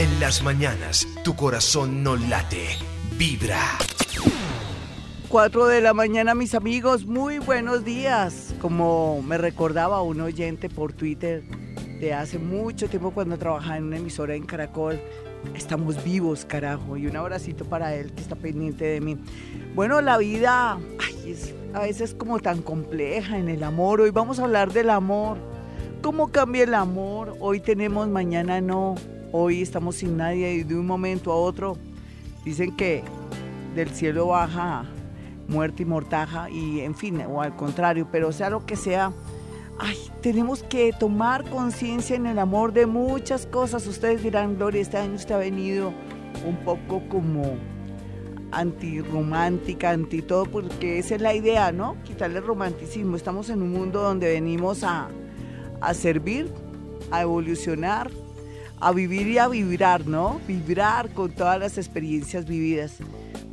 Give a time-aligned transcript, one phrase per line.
[0.00, 2.68] En las mañanas, tu corazón no late,
[3.18, 3.60] vibra.
[5.28, 8.54] 4 de la mañana, mis amigos, muy buenos días.
[8.62, 11.42] Como me recordaba un oyente por Twitter
[12.00, 14.98] de hace mucho tiempo cuando trabajaba en una emisora en Caracol,
[15.54, 16.96] estamos vivos, carajo.
[16.96, 19.18] Y un abracito para él que está pendiente de mí.
[19.74, 20.78] Bueno, la vida
[21.26, 24.00] es a veces como tan compleja en el amor.
[24.00, 25.36] Hoy vamos a hablar del amor.
[26.00, 27.36] ¿Cómo cambia el amor?
[27.38, 28.94] Hoy tenemos, mañana no.
[29.32, 31.76] Hoy estamos sin nadie y de un momento a otro
[32.44, 33.04] dicen que
[33.76, 34.84] del cielo baja
[35.46, 39.12] muerte y mortaja y en fin, o al contrario, pero sea lo que sea,
[39.78, 43.86] ay, tenemos que tomar conciencia en el amor de muchas cosas.
[43.86, 45.92] Ustedes dirán, Gloria, este año usted ha venido
[46.46, 47.56] un poco como
[48.52, 51.96] antirromántica, anti todo, porque esa es la idea, ¿no?
[52.02, 53.16] Quitarle el romanticismo.
[53.16, 55.08] Estamos en un mundo donde venimos a,
[55.80, 56.52] a servir,
[57.10, 58.10] a evolucionar,
[58.80, 60.40] a vivir y a vibrar, ¿no?
[60.48, 62.98] Vibrar con todas las experiencias vividas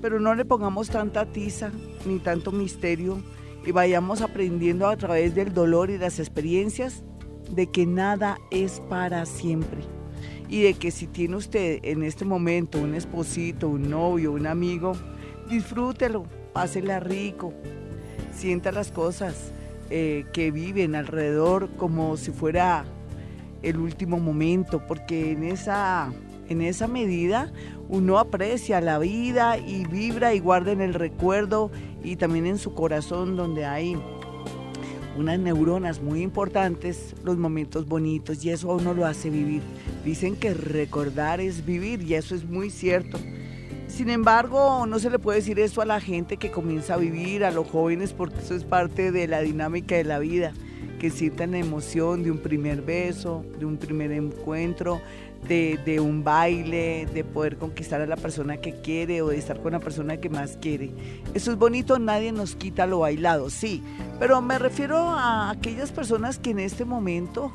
[0.02, 1.72] pero no le pongamos tanta tiza
[2.06, 3.22] ni tanto misterio
[3.66, 7.04] y vayamos aprendiendo a través del dolor y las experiencias
[7.52, 9.82] de que nada es para siempre
[10.50, 14.94] y de que si tiene usted en este momento un esposito, un novio, un amigo,
[15.50, 17.54] disfrútelo, pásela rico,
[18.34, 19.52] sienta las cosas
[19.90, 22.86] eh, que viven alrededor como si fuera
[23.64, 26.12] el último momento, porque en esa,
[26.50, 27.52] en esa medida
[27.90, 31.72] uno aprecia la vida y vibra y guarda en el recuerdo
[32.04, 33.98] y también en su corazón donde hay
[35.18, 39.62] unas neuronas muy importantes, los momentos bonitos y eso uno lo hace vivir.
[40.06, 43.18] Dicen que recordar es vivir y eso es muy cierto.
[43.88, 47.44] Sin embargo, no se le puede decir eso a la gente que comienza a vivir,
[47.44, 50.54] a los jóvenes, porque eso es parte de la dinámica de la vida,
[51.00, 55.02] que sientan la emoción de un primer beso, de un primer encuentro,
[55.48, 59.74] de, un baile, de poder conquistar a la persona que quiere o de estar con
[59.74, 60.92] la persona que más quiere.
[61.34, 63.84] Eso es bonito, nadie nos quita lo bailado, sí,
[64.20, 67.54] pero me refiero a aquellas personas que en este momento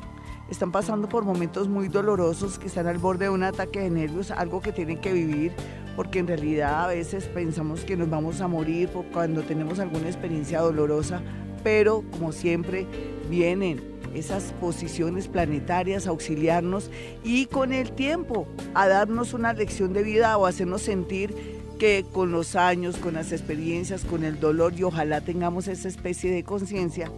[0.49, 4.31] están pasando por momentos muy dolorosos, que están al borde de un ataque de nervios,
[4.31, 5.53] algo que tienen que vivir,
[5.95, 10.59] porque en realidad a veces pensamos que nos vamos a morir cuando tenemos alguna experiencia
[10.59, 11.21] dolorosa,
[11.63, 12.85] pero como siempre
[13.29, 13.81] vienen
[14.13, 16.91] esas posiciones planetarias, auxiliarnos
[17.23, 21.33] y con el tiempo a darnos una lección de vida o hacernos sentir
[21.79, 26.31] que con los años, con las experiencias, con el dolor y ojalá tengamos esa especie
[26.31, 27.11] de conciencia,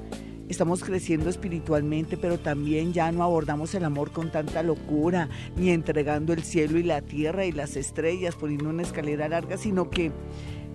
[0.47, 6.33] estamos creciendo espiritualmente, pero también ya no abordamos el amor con tanta locura, ni entregando
[6.33, 10.11] el cielo y la tierra y las estrellas, poniendo una escalera larga, sino que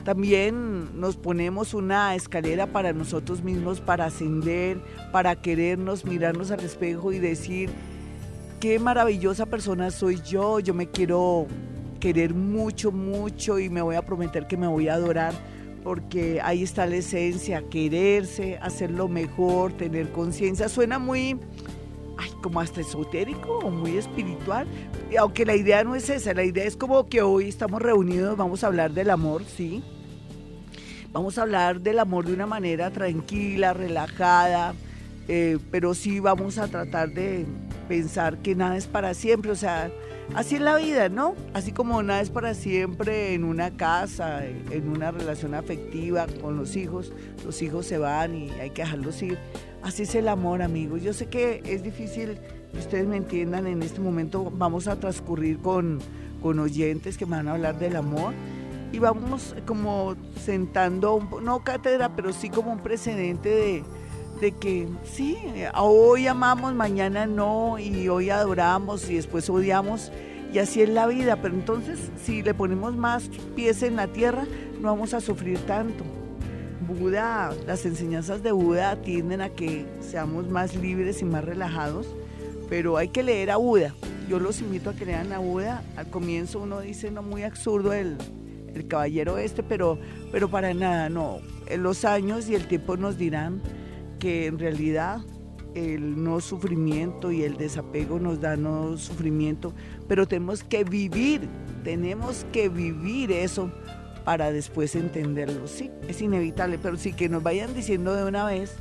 [0.04, 4.78] también nos ponemos una escalera para nosotros mismos, para ascender,
[5.12, 7.70] para querernos, mirarnos al espejo y decir,
[8.60, 11.46] qué maravillosa persona soy yo, yo me quiero
[12.00, 15.34] querer mucho, mucho y me voy a prometer que me voy a adorar
[15.82, 20.68] porque ahí está la esencia, quererse, hacerlo mejor, tener conciencia.
[20.68, 21.38] Suena muy,
[22.40, 24.66] como hasta esotérico o muy espiritual,
[25.18, 28.64] aunque la idea no es esa, la idea es como que hoy estamos reunidos, vamos
[28.64, 29.82] a hablar del amor, sí.
[31.12, 34.74] Vamos a hablar del amor de una manera tranquila, relajada,
[35.26, 37.46] eh, pero sí vamos a tratar de
[37.88, 39.90] pensar que nada es para siempre, o sea,
[40.34, 41.34] así es la vida, ¿no?
[41.54, 46.76] Así como nada es para siempre en una casa, en una relación afectiva con los
[46.76, 47.12] hijos,
[47.44, 49.38] los hijos se van y hay que dejarlos ir.
[49.82, 51.02] Así es el amor, amigos.
[51.02, 52.38] Yo sé que es difícil
[52.72, 54.52] que ustedes me entiendan en este momento.
[54.54, 55.98] Vamos a transcurrir con,
[56.42, 58.34] con oyentes que me van a hablar del amor
[58.92, 63.84] y vamos como sentando, no cátedra, pero sí como un precedente de,
[64.40, 65.36] de que sí,
[65.74, 70.10] hoy amamos, mañana no, y hoy adoramos y después odiamos,
[70.52, 71.36] y así es la vida.
[71.36, 74.46] Pero entonces, si le ponemos más pies en la tierra,
[74.80, 76.04] no vamos a sufrir tanto.
[76.80, 82.06] Buda, las enseñanzas de Buda tienden a que seamos más libres y más relajados,
[82.68, 83.94] pero hay que leer a Buda.
[84.28, 85.82] Yo los invito a que lean a Buda.
[85.96, 88.16] Al comienzo uno dice, no, muy absurdo el,
[88.74, 89.98] el caballero este, pero,
[90.32, 91.38] pero para nada, no.
[91.76, 93.60] Los años y el tiempo nos dirán
[94.20, 95.20] que en realidad
[95.74, 99.72] el no sufrimiento y el desapego nos da no sufrimiento,
[100.06, 101.48] pero tenemos que vivir,
[101.82, 103.72] tenemos que vivir eso
[104.24, 105.66] para después entenderlo.
[105.66, 108.76] Sí, es inevitable, pero sí que nos vayan diciendo de una vez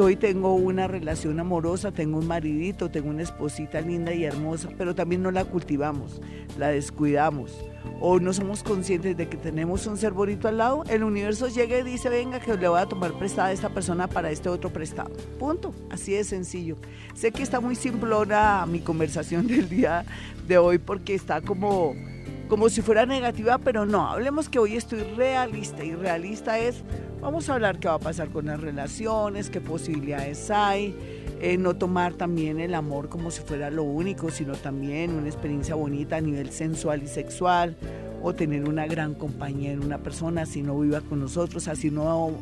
[0.00, 4.94] hoy tengo una relación amorosa, tengo un maridito, tengo una esposita linda y hermosa, pero
[4.94, 6.20] también no la cultivamos,
[6.56, 7.64] la descuidamos
[8.00, 11.78] o no somos conscientes de que tenemos un ser bonito al lado, el universo llega
[11.78, 14.70] y dice, venga, que le voy a tomar prestada a esta persona para este otro
[14.70, 15.10] prestado.
[15.38, 15.74] Punto.
[15.90, 16.76] Así de sencillo.
[17.14, 20.04] Sé que está muy simplona mi conversación del día
[20.46, 21.94] de hoy porque está como,
[22.48, 26.82] como si fuera negativa, pero no, hablemos que hoy estoy realista y realista es,
[27.20, 30.94] vamos a hablar qué va a pasar con las relaciones, qué posibilidades hay
[31.40, 35.76] eh, no tomar también el amor como si fuera lo único, sino también una experiencia
[35.76, 37.76] bonita a nivel sensual y sexual,
[38.22, 42.32] o tener una gran compañía en una persona, si no viva con nosotros, así no,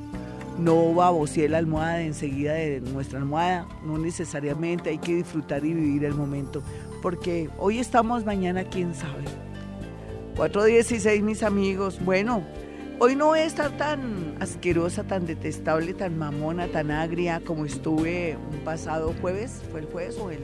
[0.59, 6.07] no babosee la almohada enseguida de nuestra almohada, no necesariamente, hay que disfrutar y vivir
[6.07, 6.63] el momento,
[7.03, 9.25] porque hoy estamos, mañana quién sabe.
[10.37, 12.45] 4.16 mis amigos, bueno,
[12.99, 18.39] Hoy no voy a estar tan asquerosa, tan detestable, tan mamona, tan agria como estuve
[18.51, 20.39] un pasado jueves, fue el jueves o el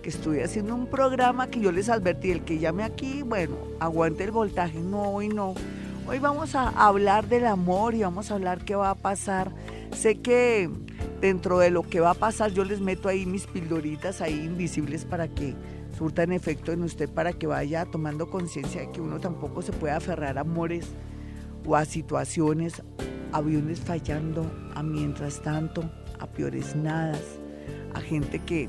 [0.00, 4.22] que estuve haciendo un programa que yo les advertí, el que llame aquí, bueno, aguante
[4.22, 5.54] el voltaje, no, hoy no.
[6.10, 9.52] Hoy vamos a hablar del amor y vamos a hablar qué va a pasar.
[9.96, 10.68] Sé que
[11.20, 15.04] dentro de lo que va a pasar yo les meto ahí mis pildoritas ahí invisibles
[15.04, 15.54] para que
[15.96, 19.94] surtan efecto en usted, para que vaya tomando conciencia de que uno tampoco se puede
[19.94, 20.88] aferrar a amores
[21.64, 22.82] o a situaciones,
[23.30, 27.22] aviones fallando, a mientras tanto, a peores nadas,
[27.94, 28.68] a gente que,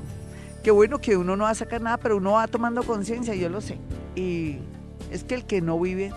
[0.62, 3.48] que bueno que uno no va a sacar nada, pero uno va tomando conciencia, yo
[3.48, 3.78] lo sé.
[4.14, 4.58] Y
[5.10, 6.12] es que el que no vive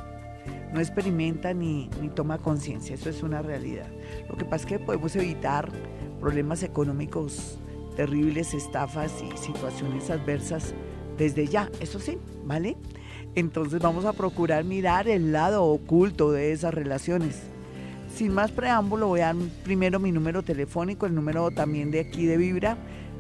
[0.76, 3.88] no experimenta ni, ni toma conciencia, eso es una realidad.
[4.30, 5.72] Lo que pasa es que podemos evitar
[6.20, 7.58] problemas económicos
[7.96, 10.74] terribles, estafas y situaciones adversas
[11.18, 12.76] desde ya, eso sí, ¿vale?
[13.36, 17.44] Entonces vamos a procurar mirar el lado oculto de esas relaciones.
[18.14, 22.26] Sin más preámbulo, voy a dar primero mi número telefónico, el número también de aquí
[22.26, 22.78] de Vibra.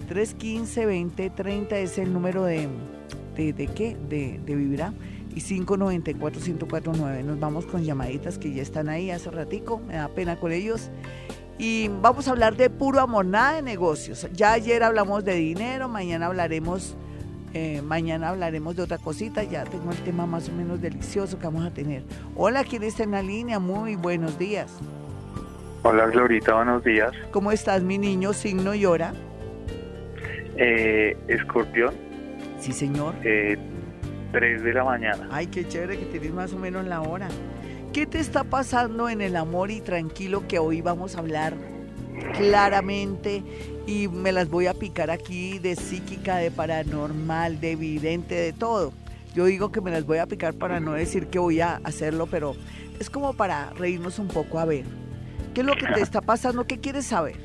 [0.09, 2.67] 315-2030 es el número de,
[3.35, 3.95] de, qué?
[4.09, 4.93] De, de Vibra.
[5.35, 7.23] Y 594-1049.
[7.23, 9.79] Nos vamos con llamaditas que ya están ahí hace ratico.
[9.79, 10.89] Me da pena con ellos.
[11.57, 14.27] Y vamos a hablar de puro amor, nada de negocios.
[14.33, 16.97] Ya ayer hablamos de dinero, mañana hablaremos
[17.57, 21.45] eh, mañana hablaremos de otra cosita, ya tengo el tema más o menos delicioso que
[21.45, 22.03] vamos a tener.
[22.35, 23.59] Hola, ¿quién está en la línea?
[23.59, 24.77] Muy buenos días.
[25.83, 27.13] Hola, Glorita, buenos días.
[27.31, 28.33] ¿Cómo estás, mi niño?
[28.33, 29.13] ¿Signo y hora?
[30.57, 31.93] Eh, escorpión.
[32.59, 33.15] Sí, señor.
[33.23, 33.57] Eh,
[34.35, 35.29] 3 de la mañana.
[35.31, 37.29] Ay, qué chévere que tienes más o menos la hora.
[37.93, 41.53] ¿Qué te está pasando en el amor y tranquilo que hoy vamos a hablar
[42.37, 43.43] claramente
[43.87, 48.91] y me las voy a picar aquí de psíquica, de paranormal, de evidente, de todo.
[49.33, 52.27] Yo digo que me las voy a picar para no decir que voy a hacerlo,
[52.29, 52.55] pero
[52.99, 54.83] es como para reírnos un poco a ver.
[55.53, 56.67] ¿Qué es lo que te está pasando?
[56.67, 57.37] ¿Qué quieres saber?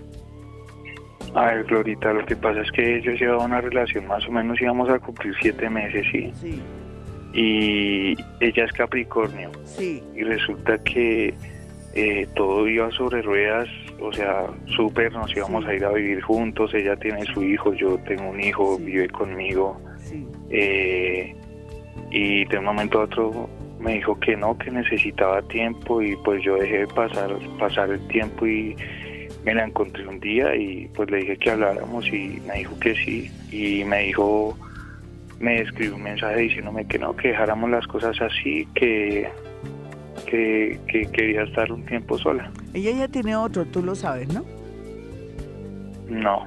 [1.36, 4.60] A ver, Glorita, lo que pasa es que yo llevaba una relación, más o menos
[4.60, 6.32] íbamos a cumplir siete meses, ¿sí?
[6.34, 6.60] Sí.
[7.32, 9.50] Y ella es Capricornio.
[9.64, 10.02] Sí.
[10.14, 11.34] Y resulta que
[11.94, 13.68] eh, todo iba sobre ruedas,
[14.00, 14.46] o sea,
[14.76, 18.40] súper, nos íbamos a ir a vivir juntos, ella tiene su hijo, yo tengo un
[18.40, 19.80] hijo, vive conmigo.
[20.50, 21.34] Eh,
[22.10, 23.48] y de un momento a otro
[23.80, 28.46] me dijo que no, que necesitaba tiempo y pues yo dejé pasar, pasar el tiempo
[28.46, 28.76] y
[29.44, 32.94] me la encontré un día y pues le dije que habláramos y me dijo que
[32.94, 34.56] sí y me dijo,
[35.40, 39.28] me escribió un mensaje diciéndome que no, que dejáramos las cosas así, que
[40.26, 42.50] que, quería estar un tiempo sola.
[42.74, 44.44] Ella ya tiene otro, tú lo sabes, ¿no?
[46.08, 46.46] No.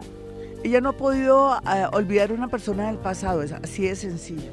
[0.63, 4.51] Ella no ha podido eh, olvidar a una persona del pasado, es así de sencillo.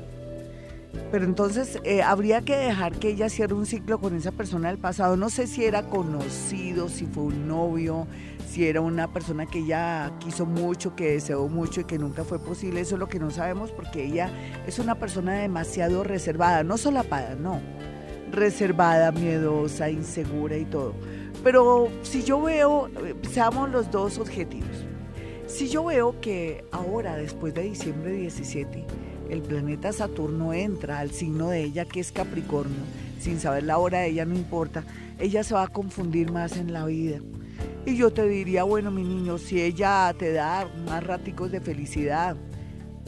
[1.13, 4.79] Pero entonces eh, habría que dejar que ella cierre un ciclo con esa persona del
[4.79, 5.17] pasado.
[5.17, 8.07] No sé si era conocido, si fue un novio,
[8.51, 12.41] si era una persona que ella quiso mucho, que deseó mucho y que nunca fue
[12.41, 12.81] posible.
[12.81, 14.29] Eso es lo que no sabemos porque ella
[14.67, 17.61] es una persona demasiado reservada, no solapada, no
[18.33, 20.95] reservada, miedosa, insegura y todo.
[21.45, 22.91] Pero si yo veo,
[23.31, 24.85] seamos los dos objetivos.
[25.47, 28.85] Si yo veo que ahora, después de diciembre 17,
[29.31, 32.83] el planeta Saturno entra al signo de ella, que es Capricornio,
[33.21, 34.85] sin saber la hora de ella, no importa,
[35.19, 37.21] ella se va a confundir más en la vida.
[37.87, 42.37] Y yo te diría, bueno, mi niño, si ella te da más raticos de felicidad,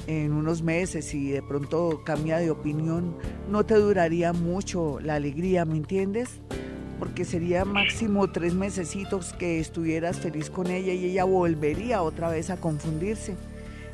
[0.06, 3.16] en unos meses y de pronto cambia de opinión,
[3.48, 6.28] no te duraría mucho la alegría, ¿me entiendes?
[6.98, 12.50] Porque sería máximo tres mesecitos que estuvieras feliz con ella y ella volvería otra vez
[12.50, 13.36] a confundirse.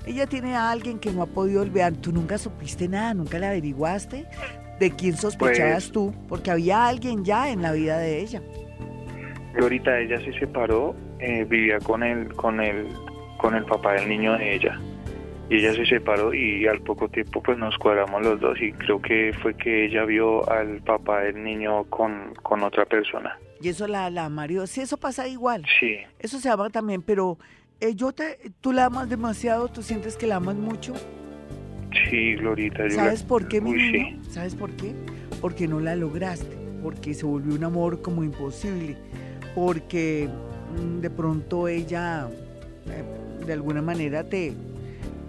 [0.06, 1.94] Ella tiene a alguien que no ha podido olvidar.
[1.94, 4.26] Tú nunca supiste nada, nunca le averiguaste
[4.78, 8.42] de quién sospechabas pues tú, porque había alguien ya en la vida de ella.
[9.61, 12.87] Ahorita ella se separó, eh, vivía con el, con el,
[13.38, 14.81] con el papá del niño de ella.
[15.50, 19.00] Y ella se separó y al poco tiempo pues nos cuadramos los dos y creo
[19.00, 23.38] que fue que ella vio al papá del niño con, con otra persona.
[23.61, 25.65] Y eso la, la Mario, sí, eso pasa igual.
[25.81, 25.97] Sí.
[26.19, 27.38] Eso se llama también, pero
[27.81, 30.95] eh, yo te, tú la amas demasiado, tú sientes que la amas mucho.
[32.11, 32.88] Sí, Glorita.
[32.91, 34.23] ¿Sabes por qué, mi niño?
[34.29, 34.95] ¿Sabes por qué?
[35.41, 38.97] Porque no la lograste, porque se volvió un amor como imposible,
[39.55, 40.28] porque
[40.76, 42.28] mm, de pronto ella
[42.87, 44.52] eh, de alguna manera te,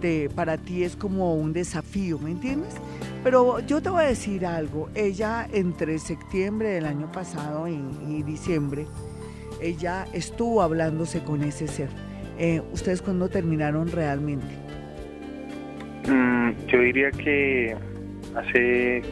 [0.00, 2.74] te, para ti es como un desafío, ¿me entiendes?
[3.22, 8.86] Pero yo te voy a decir algo, ella entre septiembre del año pasado y, diciembre,
[9.60, 11.88] ella estuvo hablándose con ese ser.
[12.38, 14.46] Eh, ¿Ustedes cuándo terminaron realmente?
[16.08, 17.76] Mm, yo diría que
[18.34, 19.02] hace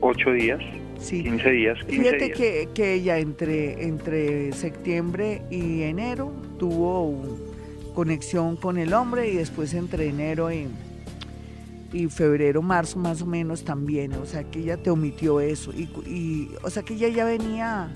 [0.00, 0.60] ocho días,
[1.00, 1.22] sí.
[1.22, 1.78] 15 días.
[1.86, 7.38] Fíjate Que, que, ella entre, entre septiembre y enero tuvo
[7.94, 10.68] conexión con el hombre y después entre enero y
[11.92, 16.50] y febrero, marzo más o menos también, o sea que ella te omitió eso, y,
[16.62, 17.92] o sea que ella ya venía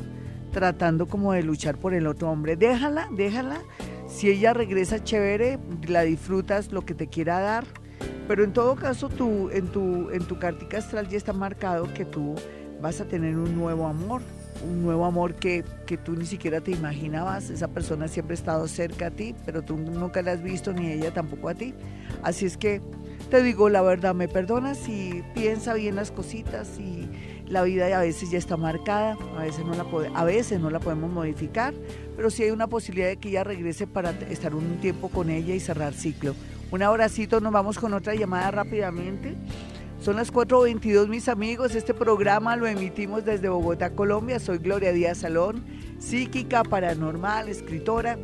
[0.52, 3.60] tratando como de luchar por el otro hombre, déjala, déjala,
[4.08, 7.64] si ella regresa chévere, la disfrutas lo que te quiera dar,
[8.26, 12.04] pero en todo caso tú, en, tu, en tu cartica astral ya está marcado que
[12.04, 12.34] tú
[12.84, 14.20] vas a tener un nuevo amor,
[14.62, 17.48] un nuevo amor que, que, tú ni siquiera te imaginabas.
[17.48, 20.92] Esa persona siempre ha estado cerca a ti, pero tú nunca la has visto ni
[20.92, 21.72] ella tampoco a ti.
[22.22, 22.82] Así es que
[23.30, 27.08] te digo la verdad, me perdonas si piensa bien las cositas y
[27.46, 30.78] la vida a veces ya está marcada, a veces no la a veces no la
[30.78, 31.72] podemos modificar,
[32.16, 35.54] pero sí hay una posibilidad de que ella regrese para estar un tiempo con ella
[35.54, 36.34] y cerrar ciclo.
[36.70, 39.36] Un abracito, nos vamos con otra llamada rápidamente.
[40.04, 44.38] Son las 4.22 mis amigos, este programa lo emitimos desde Bogotá, Colombia.
[44.38, 45.64] Soy Gloria Díaz Salón,
[45.98, 48.18] psíquica, paranormal, escritora.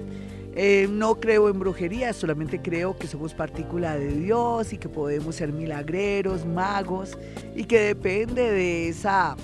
[0.55, 5.37] Eh, no creo en brujería, solamente creo que somos partícula de Dios y que podemos
[5.37, 7.17] ser milagreros, magos
[7.57, 9.35] y que depende de esa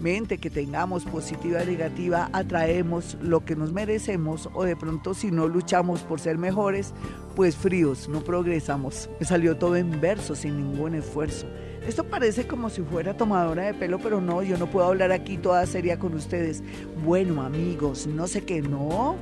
[0.00, 5.30] mente que tengamos positiva o negativa, atraemos lo que nos merecemos o de pronto si
[5.30, 6.94] no luchamos por ser mejores,
[7.36, 9.10] pues fríos, no progresamos.
[9.20, 11.46] Me salió todo en verso, sin ningún esfuerzo.
[11.86, 15.36] Esto parece como si fuera tomadora de pelo, pero no, yo no puedo hablar aquí
[15.36, 16.62] toda seria con ustedes.
[17.04, 19.16] Bueno, amigos, no sé qué, no.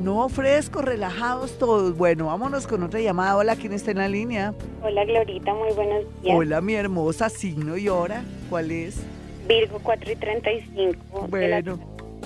[0.00, 1.96] No, frescos, relajados todos.
[1.96, 3.36] Bueno, vámonos con otra llamada.
[3.36, 4.54] Hola, ¿quién está en la línea?
[4.82, 6.36] Hola, Glorita, muy buenos días.
[6.36, 8.22] Hola, mi hermosa, signo y hora.
[8.48, 8.98] ¿Cuál es?
[9.46, 11.26] Virgo 4 y 35.
[11.28, 11.78] Bueno,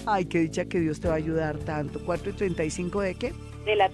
[0.06, 2.00] ay, qué dicha que Dios te va a ayudar tanto.
[2.00, 3.32] ¿4 y 35 de qué?
[3.64, 3.90] De la.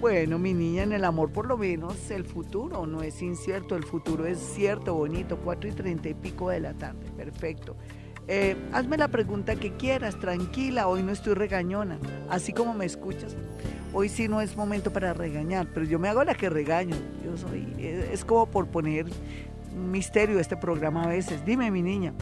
[0.00, 3.82] Bueno, mi niña, en el amor por lo menos el futuro no es incierto, el
[3.82, 7.74] futuro es cierto, bonito, 4 y 30 y pico de la tarde, perfecto.
[8.28, 11.98] Eh, hazme la pregunta que quieras, tranquila, hoy no estoy regañona,
[12.30, 13.36] así como me escuchas.
[13.92, 16.94] Hoy sí no es momento para regañar, pero yo me hago la que regaño.
[17.24, 19.06] Yo soy, es como por poner
[19.74, 21.44] misterio este programa a veces.
[21.44, 22.12] Dime, mi niña.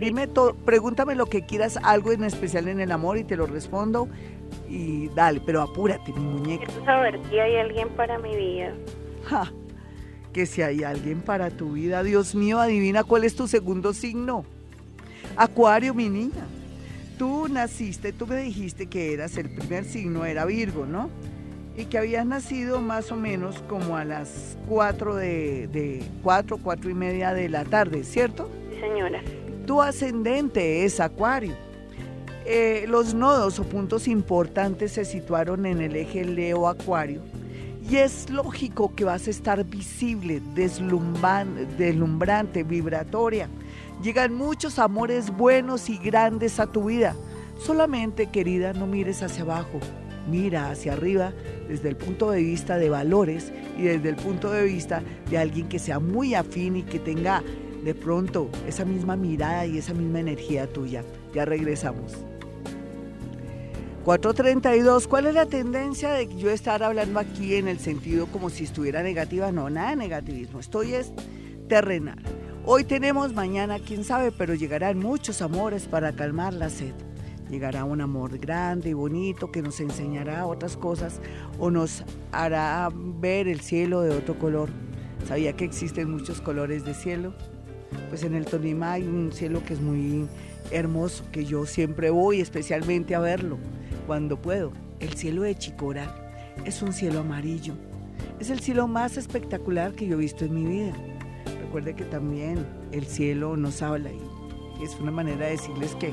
[0.00, 3.46] Dime todo, pregúntame lo que quieras, algo en especial en el amor y te lo
[3.46, 4.08] respondo.
[4.68, 6.66] Y dale, pero apúrate, mi muñeca.
[6.66, 8.74] Quiero saber si hay alguien para mi vida.
[10.34, 12.02] que si hay alguien para tu vida.
[12.02, 14.44] Dios mío, adivina cuál es tu segundo signo.
[15.36, 16.44] Acuario, mi niña,
[17.18, 21.08] tú naciste, tú me dijiste que eras el primer signo, era Virgo, ¿no?
[21.76, 26.90] Y que habías nacido más o menos como a las 4 de, de 4, 4
[26.90, 28.48] y media de la tarde, ¿cierto?
[28.70, 29.22] Sí, señora.
[29.66, 31.54] Tu ascendente es Acuario.
[32.46, 37.22] Eh, los nodos o puntos importantes se situaron en el eje Leo-Acuario.
[37.88, 43.48] Y es lógico que vas a estar visible, deslumbrante, vibratoria
[44.02, 47.14] Llegan muchos amores buenos y grandes a tu vida.
[47.58, 49.78] Solamente, querida, no mires hacia abajo,
[50.28, 51.32] mira hacia arriba
[51.68, 55.68] desde el punto de vista de valores y desde el punto de vista de alguien
[55.68, 57.42] que sea muy afín y que tenga
[57.84, 61.04] de pronto esa misma mirada y esa misma energía tuya.
[61.32, 62.24] Ya regresamos.
[64.04, 68.64] 432, ¿cuál es la tendencia de yo estar hablando aquí en el sentido como si
[68.64, 69.50] estuviera negativa?
[69.50, 71.10] No, nada de negativismo, estoy es
[71.68, 72.22] terrenal.
[72.66, 76.92] Hoy tenemos, mañana quién sabe, pero llegarán muchos amores para calmar la sed.
[77.48, 81.18] Llegará un amor grande y bonito que nos enseñará otras cosas
[81.58, 84.68] o nos hará ver el cielo de otro color.
[85.26, 87.32] ¿Sabía que existen muchos colores de cielo?
[88.10, 90.28] Pues en el Tonima hay un cielo que es muy
[90.70, 93.56] hermoso, que yo siempre voy especialmente a verlo
[94.06, 94.72] cuando puedo.
[95.00, 96.14] El cielo de Chicora
[96.64, 97.74] es un cielo amarillo.
[98.38, 100.94] Es el cielo más espectacular que yo he visto en mi vida
[101.74, 106.12] recuerde que también el cielo nos habla y es una manera de decirles que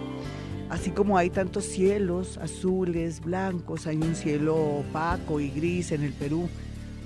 [0.71, 6.13] Así como hay tantos cielos azules, blancos, hay un cielo opaco y gris en el
[6.13, 6.47] Perú,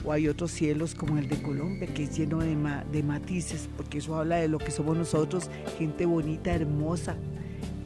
[0.06, 2.56] o hay otros cielos como el de Colombia, que es lleno de,
[2.92, 5.50] de matices, porque eso habla de lo que somos nosotros,
[5.80, 7.16] gente bonita, hermosa,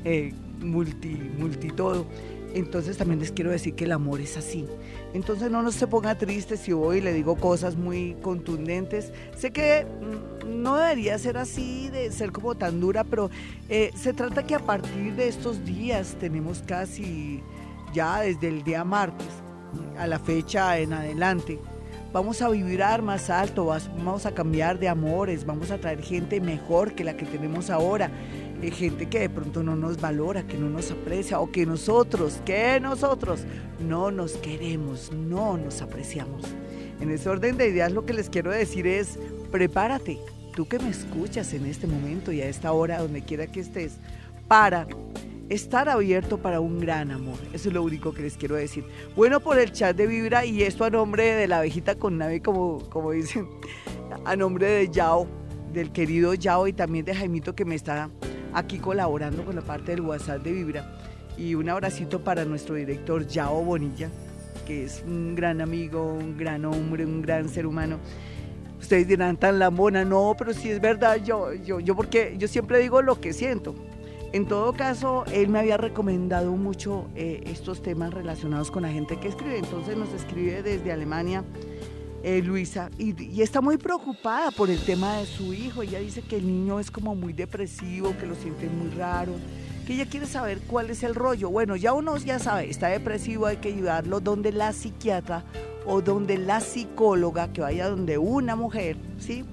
[0.03, 2.05] eh, multi, multi todo.
[2.53, 4.65] Entonces también les quiero decir que el amor es así.
[5.13, 9.11] Entonces no nos se ponga triste si voy y le digo cosas muy contundentes.
[9.37, 13.29] Sé que mm, no debería ser así, de ser como tan dura, pero
[13.69, 17.41] eh, se trata que a partir de estos días tenemos casi
[17.93, 19.27] ya desde el día martes
[19.97, 21.59] a la fecha en adelante.
[22.11, 26.95] Vamos a vibrar más alto, vamos a cambiar de amores, vamos a traer gente mejor
[26.95, 28.09] que la que tenemos ahora
[28.67, 32.79] gente que de pronto no nos valora, que no nos aprecia o que nosotros, que
[32.79, 33.45] nosotros
[33.79, 36.43] no nos queremos, no nos apreciamos.
[36.99, 39.17] En ese orden de ideas lo que les quiero decir es,
[39.51, 40.19] prepárate,
[40.53, 43.97] tú que me escuchas en este momento y a esta hora, donde quiera que estés,
[44.47, 44.87] para
[45.47, 47.37] estar abierto para un gran amor.
[47.53, 48.83] Eso es lo único que les quiero decir.
[49.15, 52.41] Bueno, por el chat de Vibra y esto a nombre de la abejita con nave,
[52.41, 53.47] como, como dicen,
[54.25, 55.27] a nombre de Yao,
[55.73, 58.09] del querido Yao y también de Jaimito que me está
[58.53, 60.95] aquí colaborando con la parte del WhatsApp de Vibra.
[61.37, 64.09] Y un abracito para nuestro director Yao Bonilla,
[64.65, 67.97] que es un gran amigo, un gran hombre, un gran ser humano.
[68.79, 72.79] Ustedes dirán tan lambona, no, pero si es verdad, yo, yo, yo porque yo siempre
[72.79, 73.75] digo lo que siento.
[74.31, 79.17] En todo caso, él me había recomendado mucho eh, estos temas relacionados con la gente
[79.19, 79.57] que escribe.
[79.57, 81.43] Entonces nos escribe desde Alemania
[82.21, 85.83] eh, Luisa, y, está muy preocupada por el tema de su hijo.
[85.83, 89.33] Ella dice que el niño es como muy depresivo, que lo siente muy raro,
[89.87, 91.49] que ella quiere saber cuál es el rollo.
[91.49, 95.45] Bueno, ya uno ya sabe, está depresivo, hay que ayudarlo donde la psiquiatra
[95.85, 99.45] o donde la psicóloga, que vaya donde una mujer, ¿sí?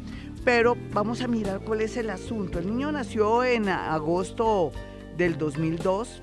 [0.44, 2.58] Pero vamos a mirar cuál es el asunto.
[2.58, 4.72] El niño nació en agosto
[5.16, 6.22] del 2002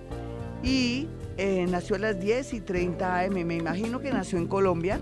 [0.61, 1.07] y
[1.37, 3.33] eh, nació a las 10 y 30 am.
[3.33, 4.99] Me imagino que nació en Colombia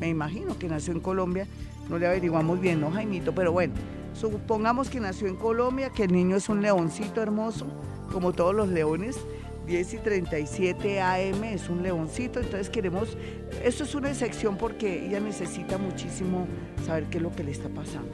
[0.00, 1.46] me imagino que nació en Colombia,
[1.88, 3.34] no le averiguamos bien, ¿no, Jaimito?
[3.34, 3.74] Pero bueno,
[4.14, 7.66] supongamos que nació en Colombia, que el niño es un leoncito hermoso,
[8.10, 9.18] como todos los leones.
[9.66, 13.16] 10 y 37 AM es un leoncito, entonces queremos,
[13.62, 16.48] esto es una excepción porque ella necesita muchísimo
[16.84, 18.10] saber qué es lo que le está pasando.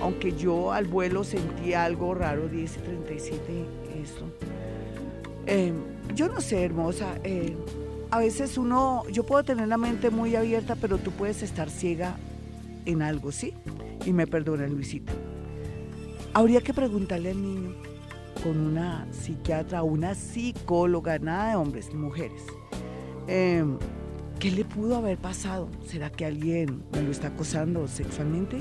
[0.00, 3.42] Aunque yo al vuelo sentí algo raro, 10 y 37,
[4.02, 4.24] esto.
[5.46, 5.72] Eh,
[6.14, 7.56] yo no sé, hermosa, eh,
[8.12, 12.18] a veces uno, yo puedo tener la mente muy abierta, pero tú puedes estar ciega
[12.84, 13.54] en algo, ¿sí?
[14.04, 15.14] Y me perdona Luisita.
[16.34, 17.74] Habría que preguntarle al niño
[18.42, 22.42] con una psiquiatra, una psicóloga, nada de hombres, mujeres.
[23.28, 23.78] Em,
[24.38, 25.70] ¿Qué le pudo haber pasado?
[25.86, 28.60] ¿Será que alguien me lo está acosando sexualmente?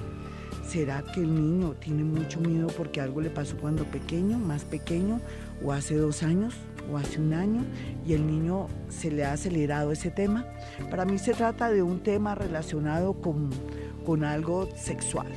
[0.66, 5.20] ¿Será que el niño tiene mucho miedo porque algo le pasó cuando pequeño, más pequeño
[5.62, 6.56] o hace dos años?
[6.92, 7.64] O hace un año
[8.06, 10.46] y el niño se le ha acelerado ese tema.
[10.90, 13.50] Para mí se trata de un tema relacionado con,
[14.06, 15.28] con algo sexual.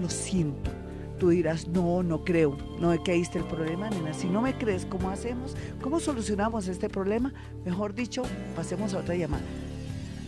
[0.00, 0.70] Lo siento.
[1.18, 2.56] Tú dirás, no, no creo.
[2.80, 4.14] No ahí está el problema, nena.
[4.14, 5.56] Si no me crees, ¿cómo hacemos?
[5.82, 7.32] ¿Cómo solucionamos este problema?
[7.64, 8.22] Mejor dicho,
[8.54, 9.42] pasemos a otra llamada.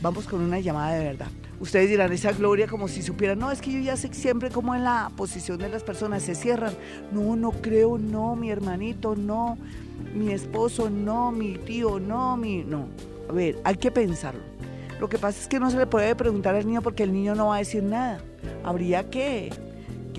[0.02, 1.28] Vamos con una llamada de verdad.
[1.60, 4.74] Ustedes dirán esa gloria como si supieran, no, es que yo ya sé siempre cómo
[4.74, 6.72] en la posición de las personas se cierran.
[7.12, 9.58] No, no creo, no, mi hermanito, no
[10.14, 12.64] mi esposo no, mi tío no, mi...
[12.64, 12.88] No,
[13.28, 14.40] a ver, hay que pensarlo.
[14.98, 17.34] Lo que pasa es que no se le puede preguntar al niño porque el niño
[17.34, 18.20] no va a decir nada.
[18.64, 19.50] Habría que,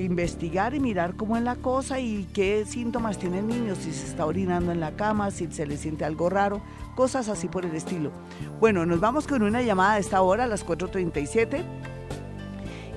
[0.01, 3.91] que investigar y mirar cómo es la cosa y qué síntomas tiene el niño, si
[3.91, 6.61] se está orinando en la cama, si se le siente algo raro,
[6.95, 8.11] cosas así por el estilo.
[8.59, 11.63] Bueno, nos vamos con una llamada a esta hora, a las 4.37.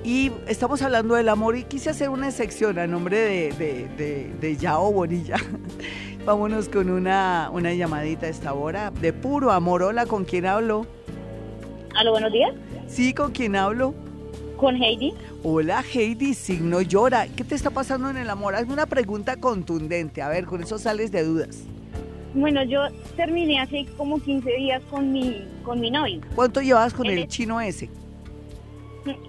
[0.03, 4.33] Y estamos hablando del amor y quise hacer una sección a nombre de, de, de,
[4.39, 5.37] de Yao Bonilla.
[6.25, 9.83] Vámonos con una, una llamadita a esta hora de puro amor.
[9.83, 10.87] Hola, ¿con quién hablo?
[11.95, 12.53] Aló, buenos días.
[12.87, 13.93] Sí, ¿con quién hablo?
[14.57, 15.13] Con Heidi.
[15.43, 17.27] Hola, Heidi, signo llora.
[17.27, 18.55] ¿Qué te está pasando en el amor?
[18.55, 20.21] Hazme una pregunta contundente.
[20.21, 21.63] A ver, con eso sales de dudas.
[22.33, 22.81] Bueno, yo
[23.15, 26.21] terminé hace como 15 días con mi, con mi novio.
[26.35, 27.89] ¿Cuánto llevas con el chino ese?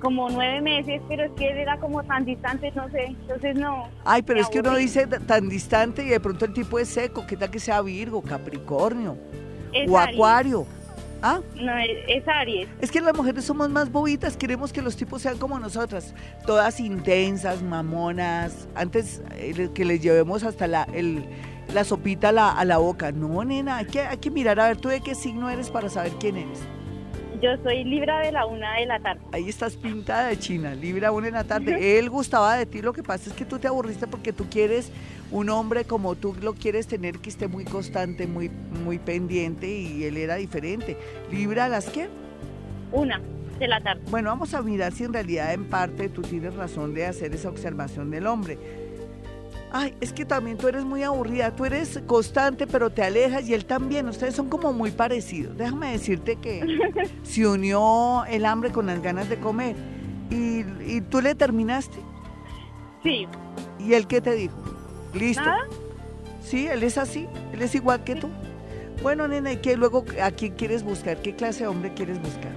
[0.01, 3.89] como nueve meses, pero es que él era como tan distante, no sé, entonces no.
[4.05, 7.27] Ay, pero es que uno dice tan distante y de pronto el tipo es seco,
[7.27, 9.17] ¿qué tal que sea Virgo, Capricornio
[9.89, 10.67] o Acuario?
[11.29, 11.41] ¿Ah?
[11.57, 12.69] No, es Aries.
[12.81, 16.15] Es que las mujeres somos más bobitas, queremos que los tipos sean como nosotras,
[16.47, 21.25] todas intensas, mamonas, antes eh, que les llevemos hasta la, el,
[21.75, 23.11] la sopita a la, a la boca.
[23.11, 25.89] No, nena, hay que, hay que mirar a ver tú de qué signo eres para
[25.89, 26.61] saber quién eres.
[27.47, 29.21] Yo soy Libra de la una de la tarde.
[29.31, 31.97] Ahí estás pintada de China, Libra una de la tarde.
[31.97, 34.91] Él gustaba de ti, lo que pasa es que tú te aburriste porque tú quieres
[35.31, 40.03] un hombre como tú lo quieres tener que esté muy constante, muy, muy pendiente y
[40.03, 40.97] él era diferente.
[41.31, 42.09] ¿Libra a las qué?
[42.91, 43.21] Una
[43.61, 44.03] de la tarde.
[44.11, 47.49] Bueno, vamos a mirar si en realidad en parte tú tienes razón de hacer esa
[47.49, 48.59] observación del hombre.
[49.79, 53.53] Ay, es que también tú eres muy aburrida, tú eres constante pero te alejas y
[53.53, 55.55] él también, ustedes son como muy parecidos.
[55.59, 56.65] Déjame decirte que
[57.23, 59.77] se unió el hambre con las ganas de comer
[60.31, 61.99] y, y tú le terminaste.
[63.03, 63.29] Sí.
[63.79, 64.57] ¿Y él qué te dijo?
[65.13, 65.45] Listo.
[65.45, 65.69] ¿Nada?
[66.41, 68.31] Sí, él es así, él es igual que tú.
[69.03, 71.21] Bueno, nena, ¿y qué luego a quién quieres buscar?
[71.21, 72.53] ¿Qué clase de hombre quieres buscar?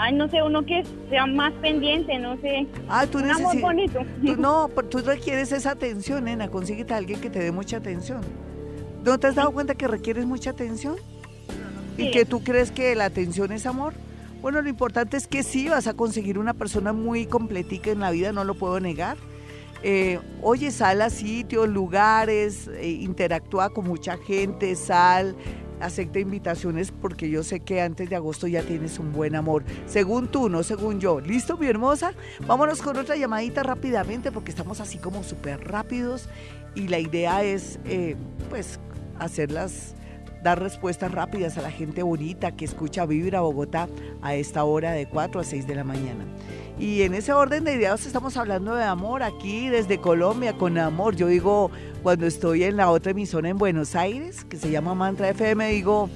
[0.00, 2.66] Ay, no sé, uno que sea más pendiente, no sé.
[2.88, 3.98] Ah, tú Un amor necesi- bonito.
[4.24, 6.48] tú- no, pero tú requieres esa atención, nena.
[6.48, 8.20] Consíguete a alguien que te dé mucha atención.
[9.04, 10.96] ¿No te has dado cuenta que requieres mucha atención?
[11.96, 13.92] ¿Y que tú crees que la atención es amor?
[14.40, 18.12] Bueno, lo importante es que sí vas a conseguir una persona muy completica en la
[18.12, 19.16] vida, no lo puedo negar.
[19.82, 25.34] Eh, oye, sal a sitios, lugares, eh, interactúa con mucha gente, sal,
[25.80, 29.64] acepta invitaciones porque yo sé que antes de agosto ya tienes un buen amor.
[29.86, 31.20] Según tú, no según yo.
[31.20, 32.12] ¿Listo, mi hermosa?
[32.46, 36.28] Vámonos con otra llamadita rápidamente porque estamos así como súper rápidos
[36.74, 38.16] y la idea es, eh,
[38.50, 38.78] pues,
[39.18, 39.94] hacerlas,
[40.42, 43.88] dar respuestas rápidas a la gente bonita que escucha Vibra Bogotá
[44.22, 46.24] a esta hora de 4 a 6 de la mañana.
[46.78, 51.16] Y en ese orden de ideas estamos hablando de amor aquí desde Colombia con amor.
[51.16, 51.70] Yo digo,
[52.02, 56.08] cuando estoy en la otra emisora en Buenos Aires, que se llama Mantra FM, digo,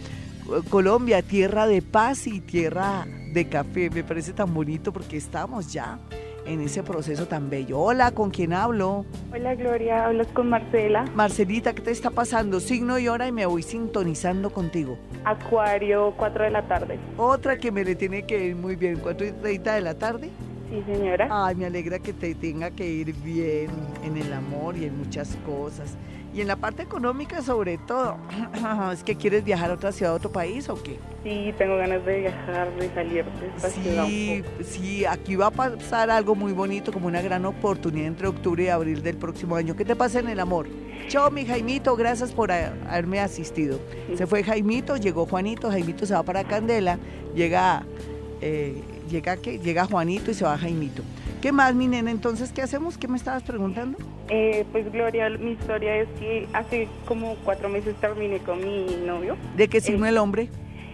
[0.71, 3.91] Colombia, tierra de paz y tierra de café.
[3.91, 5.99] Me parece tan bonito porque estamos ya
[6.47, 7.79] en ese proceso tan bello.
[7.79, 9.05] Hola, ¿con quién hablo?
[9.33, 12.61] Hola Gloria, hablas con Marcela, Marcelita, ¿qué te está pasando?
[12.61, 14.99] Signo y hora y me voy sintonizando contigo.
[15.25, 16.99] Acuario, 4 de la tarde.
[17.17, 20.31] Otra que me le tiene que ir muy bien, 4 y 30 de la tarde.
[20.71, 21.29] Sí, señora.
[21.31, 23.71] Ay, me alegra que te tenga que ir bien
[24.05, 25.97] en el amor y en muchas cosas.
[26.35, 28.17] Y en la parte económica sobre todo.
[28.93, 30.99] ¿Es que quieres viajar a otra ciudad, a otro país o qué?
[31.23, 34.65] Sí, tengo ganas de viajar, de salir de esta ciudad un Sí, poco.
[34.65, 38.69] sí, aquí va a pasar algo muy bonito, como una gran oportunidad entre octubre y
[38.69, 39.77] abril del próximo año.
[39.77, 40.67] ¿Qué te pasa en el amor?
[41.09, 43.79] Chao, mi Jaimito, gracias por haberme asistido.
[44.17, 46.99] Se fue Jaimito, llegó Juanito, Jaimito se va para Candela,
[47.35, 47.85] llega,
[48.41, 49.59] eh, llega, ¿qué?
[49.59, 51.03] llega Juanito y se va Jaimito.
[51.43, 52.13] ¿Qué más, mi nena?
[52.13, 52.97] Entonces, ¿qué hacemos?
[52.97, 53.99] ¿Qué me estabas preguntando?
[54.29, 59.37] Eh, pues Gloria, mi historia es que hace como cuatro meses terminé con mi novio.
[59.57, 60.49] ¿De qué signo Eh, el hombre?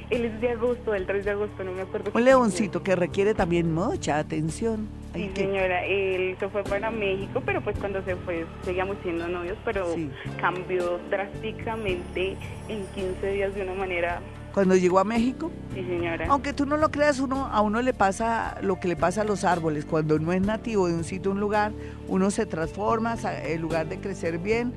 [0.08, 2.10] Él es de agosto, del 3 de agosto, no me acuerdo.
[2.14, 4.88] Un leoncito que requiere también mucha atención.
[5.14, 9.28] Sí, que- señora, él se fue para México, pero pues cuando se fue seguíamos siendo
[9.28, 10.08] novios, pero Sí.
[10.40, 12.36] cambió drásticamente
[12.70, 14.20] en 15 días de una manera,
[14.54, 16.26] Cuando llegó a México, sí señora.
[16.28, 19.24] Aunque tú no lo creas, uno, a uno le pasa lo que le pasa a
[19.24, 19.84] los árboles.
[19.84, 21.72] Cuando uno es nativo de un sitio, un lugar,
[22.08, 24.72] uno se transforma, en lugar de crecer bien,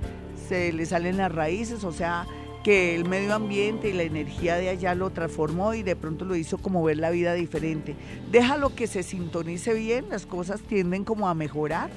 [0.48, 2.26] se le salen las raíces, o sea,
[2.64, 6.36] que el medio ambiente y la energía de allá lo transformó y de pronto lo
[6.36, 7.96] hizo como ver la vida diferente.
[8.32, 11.90] Déjalo que se sintonice bien, las cosas tienden como a mejorar.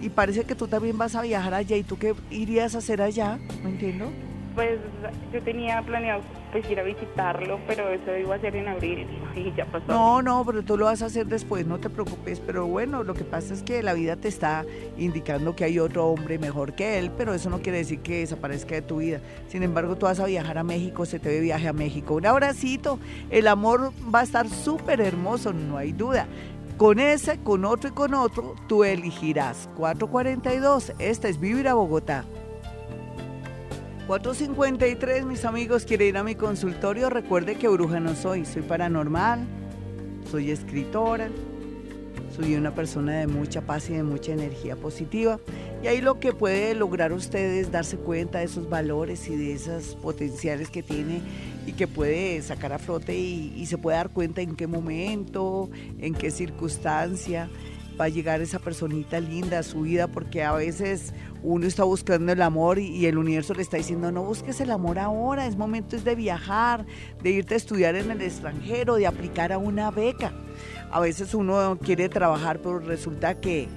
[0.00, 1.76] Y parece que tú también vas a viajar allá.
[1.76, 3.38] ¿Y tú qué irías a hacer allá?
[3.62, 4.10] No entiendo.
[4.54, 4.78] Pues
[5.32, 6.20] yo tenía planeado
[6.54, 9.86] pues ir a visitarlo, pero eso iba a ser en abril y ya pasó.
[9.88, 12.38] No, no, pero tú lo vas a hacer después, no te preocupes.
[12.38, 14.64] Pero bueno, lo que pasa es que la vida te está
[14.96, 18.76] indicando que hay otro hombre mejor que él, pero eso no quiere decir que desaparezca
[18.76, 19.20] de tu vida.
[19.48, 22.14] Sin embargo, tú vas a viajar a México, se te ve viaje a México.
[22.14, 26.28] Un abracito, el amor va a estar súper hermoso, no hay duda.
[26.76, 29.68] Con ese, con otro y con otro, tú elegirás.
[29.74, 32.24] 442, esta es Vivir a Bogotá.
[34.06, 37.08] 453, mis amigos, quiere ir a mi consultorio.
[37.08, 39.46] Recuerde que bruja no soy, soy paranormal,
[40.30, 41.30] soy escritora,
[42.36, 45.40] soy una persona de mucha paz y de mucha energía positiva.
[45.82, 49.54] Y ahí lo que puede lograr usted es darse cuenta de esos valores y de
[49.54, 51.22] esos potenciales que tiene
[51.66, 55.70] y que puede sacar a flote y, y se puede dar cuenta en qué momento,
[55.98, 57.48] en qué circunstancia
[57.98, 62.32] va a llegar esa personita linda a su vida, porque a veces uno está buscando
[62.32, 65.96] el amor y, el universo le está diciendo, no busques el amor ahora, es momento
[65.96, 66.86] de viajar,
[67.22, 70.32] de irte a estudiar en el extranjero, de aplicar a una beca.
[70.90, 73.68] A veces uno quiere trabajar, pero resulta que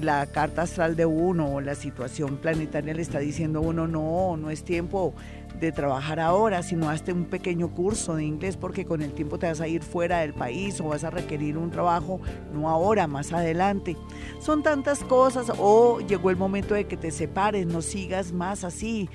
[0.00, 4.36] la carta astral de uno o la situación planetaria le está diciendo a uno, no,
[4.36, 5.14] no es tiempo
[5.58, 9.46] de trabajar ahora, sino hazte un pequeño curso de inglés porque con el tiempo te
[9.46, 12.20] vas a ir fuera del país o vas a requerir un trabajo,
[12.52, 13.96] no ahora, más adelante.
[14.40, 19.08] Son tantas cosas o llegó el momento de que te separes, no sigas más así,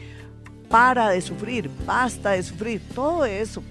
[0.70, 3.62] para de sufrir, basta de sufrir, todo eso.